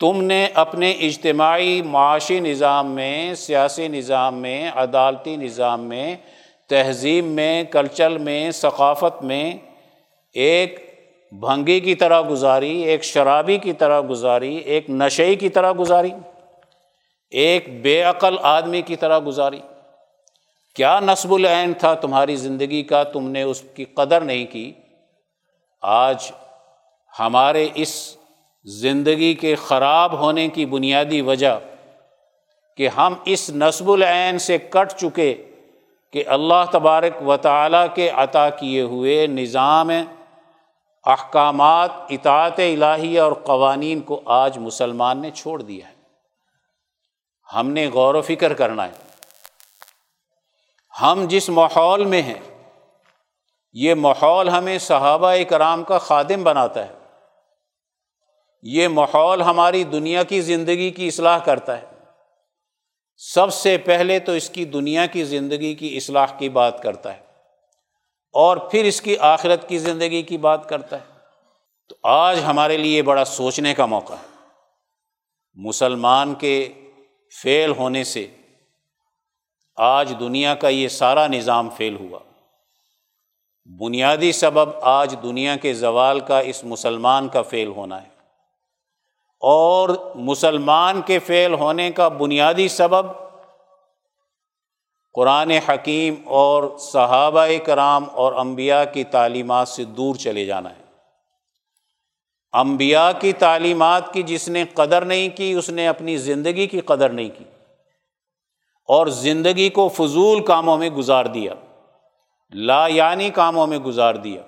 تم 0.00 0.22
نے 0.22 0.48
اپنے 0.54 0.90
اجتماعی 0.90 1.82
معاشی 1.82 2.40
نظام 2.40 2.90
میں، 2.90 3.34
سیاسی 3.34 3.88
نظام 3.88 4.38
میں، 4.38 4.70
عدالتی 4.74 5.36
نظام 5.36 5.84
میں، 5.84 6.16
تہذیب 6.68 7.24
میں، 7.24 7.64
کلچر 7.64 8.18
میں، 8.18 8.50
ثقافت 8.50 9.24
میں 9.24 9.54
ایک 10.32 10.92
بھنگی 11.32 11.80
کی 11.80 11.94
طرح 11.94 12.22
گزاری، 12.30 12.82
ایک 12.82 13.04
شرابی 13.04 13.58
کی 13.58 13.72
طرح 13.72 14.00
گزاری، 14.10 14.56
ایک 14.56 14.90
نشئی 14.90 15.34
کی 15.34 15.48
طرح 15.48 15.72
گزاری، 15.78 16.10
ایک 17.30 17.82
بے 17.82 18.02
عقل 18.02 18.36
آدمی 18.42 18.82
کی 18.82 18.96
طرح 18.96 19.20
گزاری۔ 19.26 19.60
کیا 20.74 21.00
نصب 21.00 21.34
العین 21.34 21.72
تھا 21.74 21.94
تمہاری 21.94 22.36
زندگی 22.36 22.82
کا؟ 22.82 23.02
تم 23.02 23.28
نے 23.28 23.42
اس 23.42 23.62
کی 23.74 23.84
قدر 23.84 24.20
نہیں 24.20 24.46
کی۔ 24.46 24.72
آج 25.82 26.32
ہمارے 27.18 27.68
اس 27.74 28.16
زندگی 28.64 29.34
کے 29.34 29.54
خراب 29.54 30.12
ہونے 30.18 30.48
کی 30.48 30.66
بنیادی 30.66 31.20
وجہ 31.20 31.58
کہ 32.76 32.88
ہم 32.88 33.14
اس 33.24 33.50
نصب 33.50 33.90
العین 33.90 34.38
سے 34.38 34.58
کٹ 34.58 34.92
چکے 34.96 35.50
کہ 36.12 36.24
اللہ 36.26 36.64
تبارک 36.72 37.28
و 37.28 37.36
تعالیٰ 37.36 37.86
کے 37.94 38.08
عطا 38.08 38.50
کیے 38.50 38.82
ہوئے 38.82 39.26
نظام 39.26 39.90
احکامات، 41.06 41.90
اطاعت 42.08 42.60
الہیہ 42.60 43.20
اور 43.20 43.32
قوانین 43.32 44.00
کو 44.00 44.20
آج 44.24 44.58
مسلمان 44.58 45.18
نے 45.18 45.30
چھوڑ 45.30 45.62
دیا 45.62 45.88
ہے۔ 45.88 45.94
ہم 47.54 47.70
نے 47.70 47.86
غور 47.86 48.14
و 48.14 48.22
فکر 48.22 48.54
کرنا 48.54 48.86
ہے۔ 48.86 49.11
ہم 51.00 51.24
جس 51.28 51.48
ماحول 51.48 52.04
میں 52.04 52.22
ہیں، 52.22 52.64
یہ 53.72 53.94
ماحول 53.94 54.48
ہمیں 54.48 54.78
صحابہ 54.78 55.34
کرام 55.48 55.84
کا 55.84 55.98
خادم 55.98 56.42
بناتا 56.42 56.88
ہے۔ 56.88 56.92
یہ 58.62 58.88
ماحول 58.88 59.42
ہماری 59.42 59.84
دنیا 59.84 60.22
کی 60.22 60.40
زندگی 60.40 60.90
کی 60.90 61.08
اصلاح 61.08 61.38
کرتا 61.38 61.82
ہے۔ 61.82 61.86
سب 63.16 63.52
سے 63.52 63.78
پہلے 63.78 64.18
تو 64.18 64.32
اس 64.32 64.50
کی 64.50 64.64
دنیا 64.64 65.06
کی 65.06 65.24
زندگی 65.24 65.74
کی 65.74 65.96
اصلاح 65.96 66.26
کی 66.38 66.48
بات 66.48 66.82
کرتا 66.82 67.16
ہے 67.16 67.22
اور 68.32 68.56
پھر 68.56 68.84
اس 68.84 69.00
کی 69.00 69.16
آخرت 69.18 69.68
کی 69.68 69.78
زندگی 69.78 70.22
کی 70.22 70.38
بات 70.38 70.68
کرتا 70.68 70.96
ہے۔ 70.96 71.18
تو 71.88 71.96
آج 72.02 72.40
ہمارے 72.46 72.76
لیے 72.76 73.02
بڑا 73.02 73.24
سوچنے 73.24 73.74
کا 73.74 73.86
موقع 73.86 74.12
ہے۔ 74.12 74.46
مسلمان 75.54 76.34
کے 76.34 76.72
فیل 77.42 77.70
ہونے 77.70 78.04
سے 78.04 78.26
آج 79.82 80.14
دنیا 80.20 80.54
کا 80.54 80.68
یہ 80.68 80.88
سارا 80.88 81.26
نظام 81.26 81.70
فیل 81.70 81.96
ہوا۔ 81.96 82.18
بنیادی 83.80 84.32
سبب 84.32 84.70
آج 84.82 85.16
دنیا 85.22 85.56
کے 85.56 85.74
زوال 85.74 86.20
کا 86.20 86.38
اس 86.38 86.64
مسلمان 86.64 87.28
کا 87.28 87.42
فیل 87.42 87.68
ہونا 87.68 88.02
ہے۔ 88.02 88.08
اور 89.40 89.88
مسلمان 90.14 91.02
کے 91.02 91.18
فیل 91.18 91.54
ہونے 91.54 91.90
کا 91.90 92.08
بنیادی 92.08 92.68
سبب 92.68 93.06
قرآن 95.14 95.50
حکیم 95.50 96.14
اور 96.24 96.78
صحابہ 96.78 97.46
کرام 97.66 98.04
اور 98.12 98.32
انبیاء 98.32 98.84
کی 98.92 99.04
تعلیمات 99.04 99.68
سے 99.68 99.84
دور 99.84 100.14
چلے 100.14 100.44
جانا 100.44 100.70
ہے۔ 100.70 100.82
انبیاء 102.52 103.10
کی 103.20 103.32
تعلیمات 103.32 104.12
کی 104.12 104.22
جس 104.22 104.48
نے 104.48 104.64
قدر 104.74 105.04
نہیں 105.04 105.28
کی، 105.28 105.52
اس 105.52 105.70
نے 105.70 105.88
اپنی 105.88 106.16
زندگی 106.16 106.66
کی 106.66 106.80
قدر 106.80 107.08
نہیں 107.08 107.28
کی۔ 107.38 107.44
اور 108.88 109.06
زندگی 109.06 109.68
کو 109.68 109.88
فضول 109.88 110.42
کاموں 110.44 110.78
میں 110.78 110.90
گزار 110.90 111.24
دیا، 111.24 111.54
لا 112.52 112.86
یعنی 112.86 113.30
کاموں 113.30 113.66
میں 113.66 113.78
گزار 113.78 114.14
دیا 114.14 114.42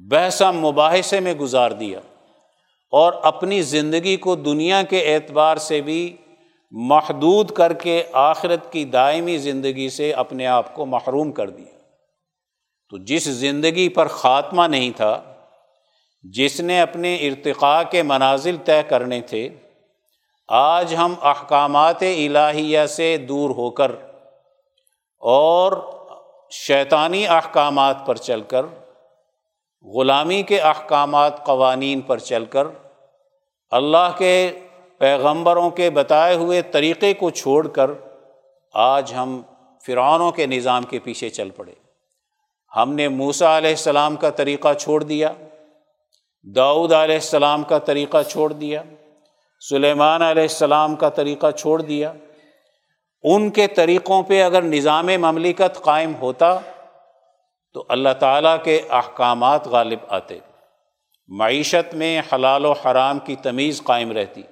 بحثہ 0.00 0.44
مباحثے 0.44 1.20
میں 1.20 1.34
گزار 1.34 1.70
دیا 1.70 2.00
اور 2.92 3.12
اپنی 3.22 3.62
زندگی 3.62 4.16
کو 4.16 4.34
دنیا 4.34 4.82
کے 4.82 5.14
اعتبار 5.14 5.56
سے 5.56 5.80
بھی 5.80 6.16
محدود 6.70 7.50
کر 7.50 7.72
کے 7.72 8.02
آخرت 8.12 8.72
کی 8.72 8.84
دائمی 8.84 9.38
زندگی 9.38 9.88
سے 9.88 10.12
اپنے 10.12 10.46
آپ 10.46 10.74
کو 10.74 10.86
محروم 10.86 11.32
کر 11.32 11.50
دیا۔ 11.50 11.72
تو 12.90 12.98
جس 12.98 13.24
زندگی 13.24 13.88
پر 13.88 14.06
خاتمہ 14.06 14.66
نہیں 14.66 14.90
تھا، 14.96 15.20
جس 16.22 16.60
نے 16.60 16.80
اپنے 16.80 17.16
ارتقاء 17.16 17.82
کے 17.90 18.02
منازل 18.02 18.56
طے 18.64 18.82
کرنے 18.88 19.20
تھے 19.20 19.48
آج 20.48 20.94
ہم 20.94 21.14
احکامات 21.22 22.02
الہیہ 22.02 22.86
سے 22.86 23.16
دور 23.16 23.50
ہو 23.50 23.70
کر 23.70 23.92
اور 25.18 25.72
شیطانی 26.50 27.26
احکامات 27.26 28.06
پر 28.06 28.16
چل 28.16 28.42
کر، 28.42 28.66
غلامی 29.84 30.42
کے 30.42 30.60
احکامات، 30.60 31.44
قوانین 31.44 32.00
پر 32.00 32.18
چل 32.18 32.44
کر 32.44 32.66
اللہ 33.70 34.12
کے 34.18 34.58
پیغمبروں 34.98 35.70
کے 35.70 35.90
بتائے 35.90 36.34
ہوئے 36.34 36.62
طریقے 36.62 37.14
کو 37.14 37.30
چھوڑ 37.30 37.66
کر 37.68 37.90
آج 38.74 39.14
ہم 39.14 39.42
فرعونوں 39.86 40.30
کے 40.32 40.46
نظام 40.46 40.82
کے 40.82 40.98
پیچھے 40.98 41.30
چل 41.30 41.50
پڑے۔ 41.50 41.72
ہم 42.76 42.92
نے 42.92 43.08
موسا 43.08 43.58
علیہ 43.58 43.70
السلام 43.70 44.16
کا 44.16 44.30
طریقہ 44.30 44.72
چھوڑ 44.72 45.02
دیا، 45.02 45.32
داؤد 46.42 46.92
علیہ 46.92 47.14
السلام 47.14 47.62
کا 47.62 47.78
طریقہ 47.78 48.22
چھوڑ 48.22 48.52
دیا۔ 48.52 48.82
سلیمان 49.68 50.22
علیہ 50.22 50.42
السلام 50.42 50.96
کا 50.96 51.08
طریقہ 51.08 51.50
چھوڑ 51.50 51.82
دیا۔ 51.82 52.12
ان 53.22 53.50
کے 53.50 53.66
طریقوں 53.66 54.22
پہ 54.22 54.42
اگر 54.42 54.62
نظام 54.62 55.06
مملکت 55.06 55.82
قائم 55.82 56.14
ہوتا 56.14 56.58
تو 57.72 57.84
اللہ 57.88 58.08
تعالیٰ 58.18 58.56
کے 58.64 58.80
احکامات 58.90 59.66
غالب 59.66 59.98
آتے۔ 60.08 60.38
معیشت 61.28 61.94
میں 61.94 62.22
حلال 62.32 62.64
و 62.64 62.72
حرام 62.72 63.18
کی 63.18 63.36
تمیز 63.36 63.82
قائم 63.84 64.12
رہتی۔ 64.12 64.42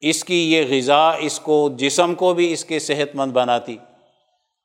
اس 0.00 0.24
کی 0.24 0.52
یہ 0.52 0.78
غذا 0.78 1.10
اس 1.10 1.40
کو، 1.40 1.70
جسم 1.76 2.14
کو 2.14 2.34
بھی 2.34 2.52
اس 2.52 2.64
کے 2.64 2.78
صحت 2.78 3.16
مند 3.16 3.32
بناتی 3.32 3.76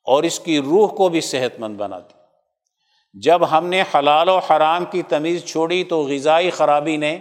اور 0.04 0.24
اس 0.24 0.40
کی 0.40 0.60
روح 0.60 0.88
کو 0.88 1.10
بھی 1.10 1.22
صحت 1.22 1.60
مند 1.60 1.78
بناتی۔ 1.78 2.14
جب 3.14 3.58
ہم 3.58 3.66
نے 3.66 3.84
حلال 3.96 4.30
و 4.30 4.38
حرام 4.38 4.86
کی 4.86 5.02
تمیز 5.02 5.46
چھوڑی 5.46 5.84
تو 5.84 6.04
غذائی 6.04 6.50
خرابی 6.50 6.98
نے 6.98 7.20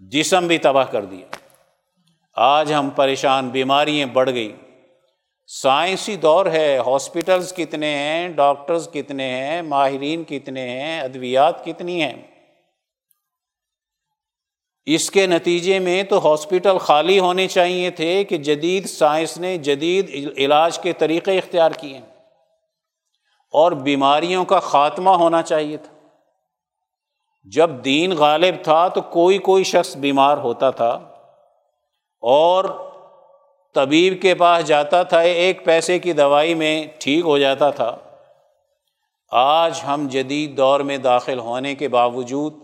جسم 0.00 0.46
بھی 0.46 0.58
تباہ 0.58 0.84
کر 0.84 1.04
دیا۔ 1.04 1.26
آج 2.34 2.72
ہم 2.72 2.90
پریشان 2.90 3.48
بیماریاں 3.48 4.06
بڑھ 4.06 4.30
گئی۔ 4.30 4.56
سائنسی 5.46 6.16
دور 6.16 6.46
ہے 6.46 6.78
ہاسپٹلس 6.86 7.52
کتنے 7.56 7.94
ہیں، 7.94 8.28
ڈاکٹرز 8.28 8.88
کتنے 8.92 9.24
ہیں، 9.24 9.62
ماہرین 9.62 10.24
کتنے 10.24 10.68
ہیں، 10.68 11.00
ادویات 11.00 11.64
کتنی 11.64 12.02
ہیں۔ 12.02 12.22
اس 14.84 15.10
کے 15.10 15.26
نتیجے 15.26 15.78
میں 15.78 16.02
تو 16.02 16.32
ہاسپٹل 16.32 16.78
خالی 16.78 17.18
ہونے 17.18 17.48
چاہیے 17.48 17.90
تھے 17.90 18.24
کہ 18.24 18.36
جدید 18.36 18.86
سائنس 18.86 19.38
نے 19.38 19.58
جدید 19.58 20.32
علاج 20.38 20.78
کے 20.78 20.92
طریقے 20.92 21.38
اختیار 21.38 21.70
کیے۔ 21.70 22.00
اور 23.52 23.72
بیماریوں 23.72 24.44
کا 24.44 24.60
خاتمہ 24.60 25.10
ہونا 25.10 25.42
چاہیے 25.42 25.76
تھا۔ 25.76 25.99
جب 27.44 27.70
دین 27.84 28.12
غالب 28.12 28.54
تھا 28.62 28.88
تو 28.88 29.00
کوئی 29.00 29.38
کوئی 29.38 29.64
شخص 29.64 29.96
بیمار 29.96 30.38
ہوتا 30.38 30.70
تھا 30.70 30.90
اور 32.20 32.64
طبیب 33.74 34.22
کے 34.22 34.34
پاس 34.34 34.66
جاتا 34.66 35.02
تھا، 35.02 35.20
ایک 35.20 35.64
پیسے 35.64 35.98
کی 35.98 36.12
دوائی 36.12 36.54
میں 36.54 36.86
ٹھیک 36.98 37.24
ہو 37.24 37.38
جاتا 37.38 37.70
تھا۔ 37.70 37.96
آج 39.30 39.80
ہم 39.86 40.06
جدید 40.10 40.56
دور 40.56 40.80
میں 40.80 40.98
داخل 40.98 41.38
ہونے 41.38 41.74
کے 41.74 41.88
باوجود 41.88 42.54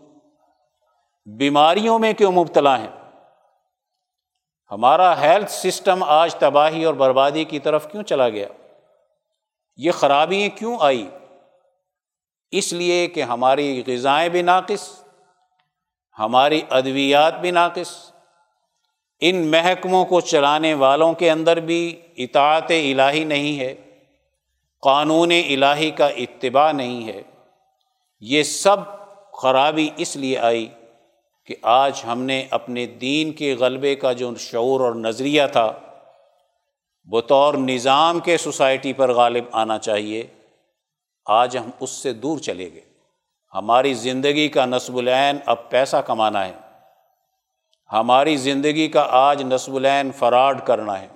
بیماریوں 1.27 1.99
میں 1.99 2.13
کیوں 2.13 2.33
مبتلا 2.33 2.79
ہیں؟ 2.79 3.11
ہمارا 4.71 5.21
ہیلتھ 5.21 5.51
سسٹم 5.51 6.03
آج 6.03 6.35
تباہی 6.35 6.85
اور 6.85 6.95
بربادی 6.95 7.45
کی 7.45 7.59
طرف 7.59 7.91
کیوں 7.91 8.03
چلا 8.03 8.29
گیا؟ 8.29 8.49
یہ 9.77 9.91
خرابیاں 9.91 10.59
کیوں 10.59 10.77
آئی 10.81 11.09
اس 12.59 12.73
لیے 12.73 13.07
کہ 13.07 13.23
ہماری 13.23 13.83
غذائیں 13.87 14.29
بھی 14.29 14.43
ناقص، 14.43 14.89
ہماری 16.19 16.61
ادویات 16.71 17.41
بھی 17.41 17.51
ناقص۔ 17.51 17.91
ان 19.21 19.47
محکموں 19.51 20.05
کو 20.05 20.21
چلانے 20.21 20.75
والوں 20.75 21.13
کے 21.13 21.31
اندر 21.31 21.61
بھی 21.61 22.01
اطاعت 22.17 22.71
الہی 22.71 23.25
نہیں 23.25 23.59
ہے، 23.61 23.75
قانون 24.83 25.33
الہی 25.33 25.91
کا 25.91 26.07
اتباع 26.07 26.73
نہیں 26.73 27.07
ہے۔ 27.09 27.23
یہ 28.21 28.43
سب 28.43 28.77
خرابی 29.33 29.89
اس 29.97 30.17
لیے 30.17 30.39
آئی 30.39 30.67
کہ 31.47 31.55
آج 31.63 32.03
ہم 32.07 32.23
نے 32.23 32.47
اپنے 32.51 32.87
دین 32.87 33.33
کے 33.33 33.55
غلبے 33.55 33.95
کا 33.95 34.13
جو 34.13 34.35
شعور 34.35 34.81
اور 34.81 34.95
نظریہ 34.95 35.43
تھا، 35.53 35.73
بطور 37.05 37.55
نظام 37.55 38.21
کے 38.21 38.37
سوسائٹی 38.37 38.93
پر 38.93 39.13
غالب 39.13 39.45
آنا 39.53 39.79
چاہیے۔ 39.79 40.27
آج 41.27 41.57
ہم 41.57 41.71
اس 41.81 41.91
سے 41.91 42.13
دور 42.13 42.39
چلے 42.39 42.73
گئے۔ 42.73 42.81
ہماری 43.55 43.95
زندگی 43.95 44.49
کا 44.49 44.67
نصب 44.67 44.97
العین 44.97 45.39
اب 45.47 45.71
پیسہ 45.71 45.97
کمانا 45.97 46.45
ہے۔ 46.45 46.53
ہماری 47.93 48.37
زندگی 48.37 48.89
کا 48.89 49.07
آج 49.11 49.43
نصب 49.43 49.75
العین 49.75 50.13
فراڈ 50.13 50.67
کرنا 50.67 51.01
ہے۔ 51.01 51.09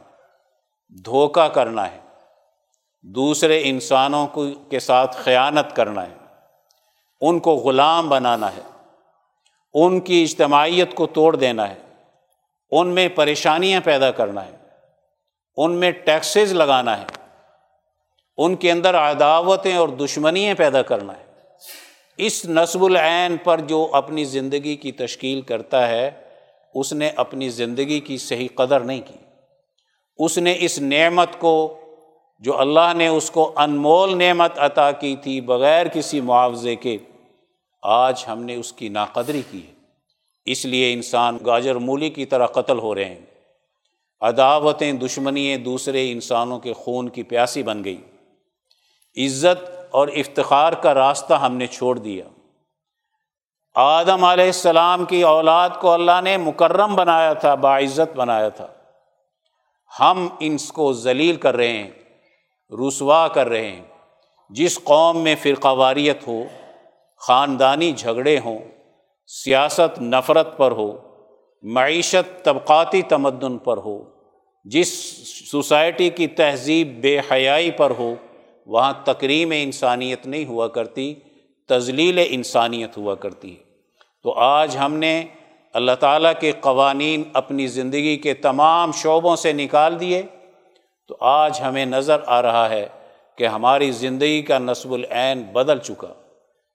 دھوکہ 1.04 1.48
کرنا 1.48 1.90
ہے۔ 1.90 2.00
دوسرے 3.02 3.60
انسانوں 3.64 4.26
کو 4.26 4.46
کے 4.70 4.80
ساتھ 4.80 5.16
خیانت 5.16 5.76
کرنا 5.76 6.06
ہے۔ 6.06 6.14
ان 7.20 7.40
کو 7.40 7.54
غلام 7.54 8.08
بنانا 8.08 8.52
ہے۔ 8.52 8.62
ان 9.74 10.00
کی 10.00 10.22
اجتماعیت 10.22 10.94
کو 10.94 11.06
توڑ 11.06 11.36
دینا 11.36 11.68
ہے۔ 11.68 11.78
ان 12.70 12.88
میں 12.88 13.08
پریشانیاں 13.08 13.80
پیدا 13.84 14.10
کرنا 14.10 14.46
ہے۔ 14.46 14.56
ان 15.56 15.72
میں 15.72 15.90
ٹیکسز 15.90 16.52
لگانا 16.52 17.00
ہے۔ 17.00 17.19
ان 18.36 18.56
کے 18.56 18.70
اندر 18.70 18.94
عداوتیں 18.94 19.76
اور 19.76 19.88
دشمنیاں 19.88 20.54
پیدا 20.54 20.82
کرنا 20.82 21.12
ہے۔ 21.12 21.24
اس 22.16 22.44
نصب 22.44 22.84
العین 22.84 23.36
پر 23.36 23.60
جو 23.60 23.88
اپنی 23.92 24.24
زندگی 24.24 24.76
کی 24.76 24.92
تشکیل 24.92 25.40
کرتا 25.40 25.88
ہے، 25.88 26.10
اس 26.74 26.92
نے 26.92 27.10
اپنی 27.16 27.48
زندگی 27.48 28.00
کی 28.00 28.18
صحیح 28.18 28.48
قدر 28.54 28.80
نہیں 28.80 29.00
کی۔ 29.00 29.16
اس 30.16 30.38
نے 30.38 30.56
اس 30.60 30.78
نعمت 30.78 31.28
کو، 31.38 31.80
جو 32.38 32.58
اللہ 32.58 32.94
نے 32.96 33.06
اس 33.06 33.30
کو 33.30 33.52
انمول 33.56 34.18
نعمت 34.18 34.52
عطا 34.56 34.92
کی 34.92 35.16
تھی 35.16 35.40
بغیر 35.40 35.88
کسی 35.88 36.20
معاوضے 36.20 36.76
کے، 36.76 36.98
آج 37.82 38.24
ہم 38.28 38.42
نے 38.44 38.54
اس 38.54 38.72
کی 38.72 38.88
ناقدری 38.88 39.42
کی 39.50 39.58
ہے۔ 39.58 39.72
اس 40.44 40.64
لیے 40.64 40.92
انسان 40.92 41.38
گاجر 41.46 41.74
مولی 41.74 42.10
کی 42.10 42.24
طرح 42.24 42.46
قتل 42.46 42.78
ہو 42.78 42.94
رہے 42.94 43.04
ہیں۔ 43.04 43.18
عداوتیں 44.20 44.92
دشمنییں 44.92 45.56
دوسرے 45.56 46.12
انسانوں 46.12 46.58
کے 46.58 46.72
خون 46.72 47.08
کی 47.08 47.22
پیاسی 47.22 47.62
بن 47.62 47.84
گئی۔ 47.84 48.00
عزت 49.16 49.70
اور 49.90 50.08
افتخار 50.08 50.72
کا 50.72 50.94
راستہ 50.94 51.34
ہم 51.34 51.56
نے 51.56 51.66
چھوڑ 51.66 51.98
دیا۔ 51.98 52.24
آدم 53.74 54.24
علیہ 54.24 54.44
السلام 54.44 55.04
کی 55.04 55.22
اولاد 55.22 55.70
کو 55.80 55.90
اللہ 55.90 56.20
نے 56.24 56.36
مکرم 56.36 56.94
بنایا 56.94 57.32
تھا، 57.32 57.54
باعزت 57.54 58.16
بنایا 58.16 58.48
تھا۔ 58.48 58.66
ہم 60.00 60.28
ان 60.40 60.56
کو 60.72 60.92
ذلیل 60.92 61.36
کر 61.36 61.56
رہے 61.56 61.68
ہیں، 61.68 61.90
رسوا 62.88 63.28
کر 63.28 63.48
رہے 63.48 63.68
ہیں۔ 63.68 63.82
جس 64.50 64.84
قوم 64.84 65.16
میں 65.16 65.34
فرقہ 65.42 65.68
واریت 65.68 66.26
ہو، 66.26 66.42
خاندانی 67.16 67.92
جھگڑے 67.92 68.38
ہوں، 68.38 68.58
سیاست 69.26 70.02
نفرت 70.02 70.56
پر 70.56 70.70
ہو، 70.70 70.98
معیشت 71.62 72.44
طبقاتی 72.44 73.02
تمدن 73.02 73.58
پر 73.58 73.76
ہو، 73.76 74.02
جس 74.64 74.88
سوسائٹی 75.50 76.10
کی 76.10 76.26
تہذیب 76.26 77.00
بے 77.00 77.20
حیائی 77.30 77.70
پر 77.70 77.90
ہو 77.90 78.14
وہاں 78.66 78.92
تقریم 79.04 79.52
انسانیت 79.56 80.26
نہیں 80.26 80.44
ہوا 80.44 80.68
کرتی 80.68 81.14
تزلیل 81.68 82.24
انسانیت 82.28 82.96
ہوا 82.96 83.14
کرتی۔ 83.14 83.56
ہے 83.56 83.62
تو 84.22 84.32
آج 84.32 84.76
ہم 84.76 84.94
نے 84.94 85.24
اللہ 85.74 85.92
تعالیٰ 86.00 86.32
کے 86.40 86.52
قوانین 86.52 87.22
اپنی 87.32 87.66
زندگی 87.66 88.16
کے 88.16 88.34
تمام 88.34 88.92
شعبوں 88.92 89.36
سے 89.36 89.52
نکال 89.52 90.00
دیے۔ 90.00 90.22
تو 91.08 91.16
آج 91.20 91.60
ہمیں 91.60 91.86
نظر 91.86 92.16
آ 92.26 92.42
رہا 92.42 92.70
ہے 92.70 92.88
کہ 93.38 93.46
ہماری 93.46 93.90
زندگی 93.90 94.42
کا 94.42 94.58
نصب 94.58 94.92
العین 94.92 95.42
بدل 95.42 95.78
چکا، 95.78 96.12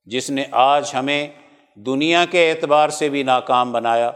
جس 0.06 0.30
نے 0.30 0.44
آج 0.52 0.92
ہمیں 0.94 1.28
دنیا 1.76 2.26
کے 2.32 2.52
اعتبار 2.52 2.90
سے 2.90 3.10
بھی 3.10 3.24
ناکام 3.24 3.72
بنایا 3.72 4.08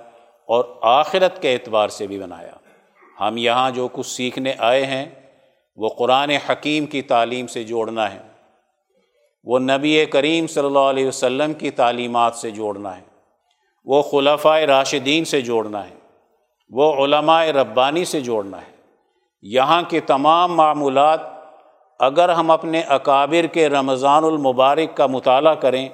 اور 0.48 0.64
آخرت 0.82 1.42
کے 1.42 1.54
اعتبار 1.54 1.88
سے 1.88 2.08
بھی 2.08 2.20
بنایا۔ 2.20 2.52
ہم 3.20 3.38
یہاں 3.38 3.72
جو 3.72 3.88
کچھ 3.92 4.08
سیکھنے 4.08 4.54
آئے 4.58 4.86
ہیں 4.86 5.06
وہ 5.80 5.90
قرآن 5.90 6.30
حکیم 6.30 6.86
کی 6.86 7.02
تعلیم 7.02 7.48
سے 7.48 7.64
جوڑنا 7.64 8.14
ہے۔ 8.14 8.20
وہ 9.44 9.60
نبی 9.60 10.06
کریم 10.06 10.48
صلی 10.48 10.66
اللہ 10.66 10.80
علیہ 10.80 11.08
وسلم 11.08 11.54
کی 11.54 11.70
تعلیمات 11.70 12.36
سے 12.36 12.52
جوڑنا 12.52 12.98
ہے۔ 12.98 13.02
وہ 13.86 14.02
خلفۂ 14.02 14.64
راشدین 14.64 15.26
سے 15.26 15.42
جوڑنا 15.42 15.90
ہے۔ 15.90 15.96
وہ 16.70 17.06
علماء 17.06 17.46
ربانی 17.46 18.06
سے 18.06 18.22
جوڑنا 18.22 18.58
ہے۔ 18.58 18.76
یہاں 19.42 19.82
کے 19.82 20.00
تمام 20.00 20.56
معمولات 20.56 21.20
اگر 22.00 22.30
ہم 22.30 22.52
اپنے 22.52 22.82
اکابر 22.82 23.46
کے 23.46 23.70
رمضان 23.70 24.24
المبارک 24.24 24.98
کا 24.98 25.08
مطالعہ 25.08 25.56
کریں 25.56 25.90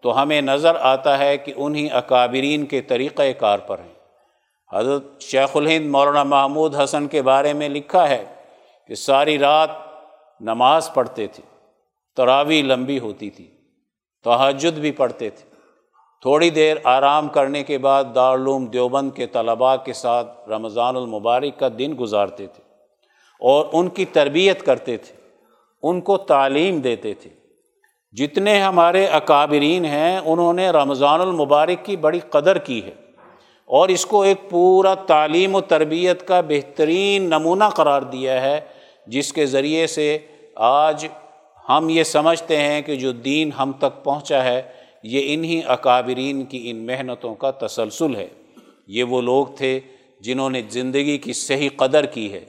تو 0.00 0.22
ہمیں 0.22 0.40
نظر 0.40 0.76
آتا 0.80 1.18
ہے 1.18 1.36
کہ 1.36 1.52
انہیں 1.56 1.88
اکابرین 1.90 2.66
کے 2.66 2.80
طریقۂ 2.80 3.24
کار 3.38 3.58
پر 3.58 3.78
ہیں۔ 3.78 3.94
حضرت 4.72 5.20
شیخ 5.20 5.56
الہند 5.56 5.86
مولانا 5.86 6.22
محمود 6.22 6.76
حسن 6.76 7.08
کے 7.08 7.22
بارے 7.22 7.52
میں 7.52 7.68
لکھا 7.68 8.08
ہے 8.08 8.24
کہ 8.88 8.94
ساری 8.94 9.38
رات 9.38 9.70
نماز 10.40 10.94
پڑھتے 10.94 11.26
تھے 11.26 11.42
تراوی 12.16 12.62
لمبی 12.62 12.98
ہوتی 12.98 13.30
تھی 13.30 13.46
تحجد 14.24 14.78
بھی 14.78 14.90
پڑھتے 14.90 15.30
تھے۔ 15.30 15.56
تھوڑی 16.20 16.50
دیر 16.50 16.76
آرام 16.84 17.28
کرنے 17.28 17.62
کے 17.62 17.78
بعد 17.78 18.04
دارالعلوم 18.14 18.66
دیوبند 18.66 19.10
کے 19.14 19.26
طلباء 19.26 19.76
کے 19.76 19.92
ساتھ 19.92 20.48
رمضان 20.48 20.96
المبارک 20.96 21.58
کا 21.58 21.68
دن 21.78 21.94
گزارتے 22.00 22.46
تھے 22.46 22.62
اور 23.40 23.66
ان 23.72 23.88
کی 23.88 24.04
تربیت 24.04 24.66
کرتے 24.66 24.96
تھے، 24.96 25.14
ان 25.82 26.00
کو 26.00 26.16
تعلیم 26.16 26.80
دیتے 26.80 27.14
تھے۔ 27.14 27.30
جتنے 28.12 28.62
ہمارے 28.62 29.06
اکابرین 29.06 29.84
ہیں، 29.84 30.18
انہوں 30.18 30.52
نے 30.52 30.70
رمضان 30.70 31.20
المبارک 31.20 31.84
کی 31.84 31.96
بڑی 31.96 32.20
قدر 32.20 32.58
کی 32.58 32.84
ہے 32.84 32.94
اور 33.66 33.88
اس 33.88 34.06
کو 34.06 34.22
ایک 34.22 34.50
پورا 34.50 34.94
تعلیم 34.94 35.54
و 35.54 35.60
تربیت 35.60 36.28
کا 36.28 36.40
بہترین 36.40 37.22
نمونہ 37.22 37.64
قرار 37.64 38.02
دیا 38.02 38.42
ہے۔ 38.42 38.60
جس 39.06 39.32
کے 39.32 39.46
ذریعے 39.46 39.86
سے 39.86 40.18
آج 40.54 41.06
ہم 41.68 41.88
یہ 41.88 42.02
سمجھتے 42.02 42.56
ہیں 42.56 42.82
کہ 42.82 42.96
جو 42.96 43.12
دین 43.12 43.52
ہم 43.52 43.72
تک 43.78 44.04
پہنچا 44.04 44.44
ہے، 44.44 44.62
یہ 45.02 45.34
انہی 45.34 45.60
اکابرین 45.66 46.44
کی 46.44 46.70
ان 46.70 46.86
محنتوں 46.86 47.34
کا 47.34 47.50
تسلسل 47.50 48.16
ہے۔ 48.16 48.28
یہ 48.86 49.04
وہ 49.04 49.20
لوگ 49.20 49.46
تھے 49.46 49.80
جنہوں 50.20 50.50
نے 50.50 50.62
زندگی 50.70 51.18
کی 51.18 51.32
صحیح 51.32 51.68
قدر 51.76 52.06
کی 52.06 52.32
ہے۔ 52.32 52.44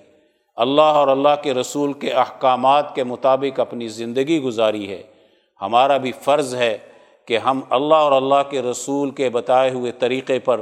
اللہ 0.55 0.81
اور 0.81 1.07
اللہ 1.07 1.41
کے 1.43 1.53
رسول 1.53 1.93
کے 1.93 2.11
احکامات 2.11 2.95
کے 2.95 3.03
مطابق 3.03 3.59
اپنی 3.59 3.87
زندگی 3.87 4.41
گزاری 4.41 4.89
ہے۔ 4.89 5.03
ہمارا 5.61 5.97
بھی 5.97 6.11
فرض 6.11 6.55
ہے 6.55 6.77
کہ 7.25 7.37
ہم 7.37 7.61
اللہ 7.69 7.95
اور 7.95 8.11
اللہ 8.11 8.49
کے 8.49 8.61
رسول 8.61 9.11
کے 9.11 9.29
بتائے 9.29 9.69
ہوئے 9.69 9.91
طریقے 9.91 10.39
پر 10.39 10.61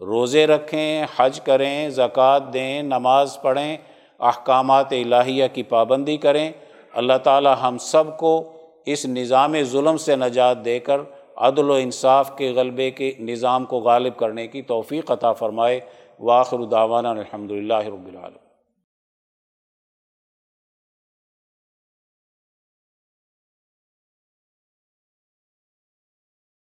روزے 0.00 0.46
رکھیں، 0.46 1.04
حج 1.16 1.40
کریں، 1.40 1.88
زکوٰۃ 1.88 2.40
دیں، 2.52 2.82
نماز 2.82 3.38
پڑھیں 3.42 3.76
احکامات 4.22 4.92
الہیہ 4.92 5.44
کی 5.52 5.62
پابندی 5.62 6.16
کریں۔ 6.16 6.52
اللہ 6.92 7.18
تعالی 7.22 7.50
ہم 7.62 7.78
سب 7.78 8.18
کو 8.18 8.52
اس 8.86 9.06
نظام 9.06 9.62
ظلم 9.62 9.96
سے 9.96 10.16
نجات 10.16 10.64
دے 10.64 10.78
کر 10.78 11.00
عدل 11.36 11.70
و 11.70 11.74
انصاف 11.74 12.36
کے 12.36 12.52
غلبے 12.52 12.90
کے 12.90 13.12
نظام 13.18 13.64
کو 13.64 13.78
غالب 13.78 14.16
کرنے 14.16 14.46
کی 14.46 14.62
توفیق 14.62 15.10
عطا 15.10 15.32
فرمائے۔ 15.32 15.80
واخر 16.20 16.64
داوانہ 16.64 17.08
الحمد 17.08 17.50
للہ 17.50 17.84
رب 17.86 18.06
العالم 18.06 18.41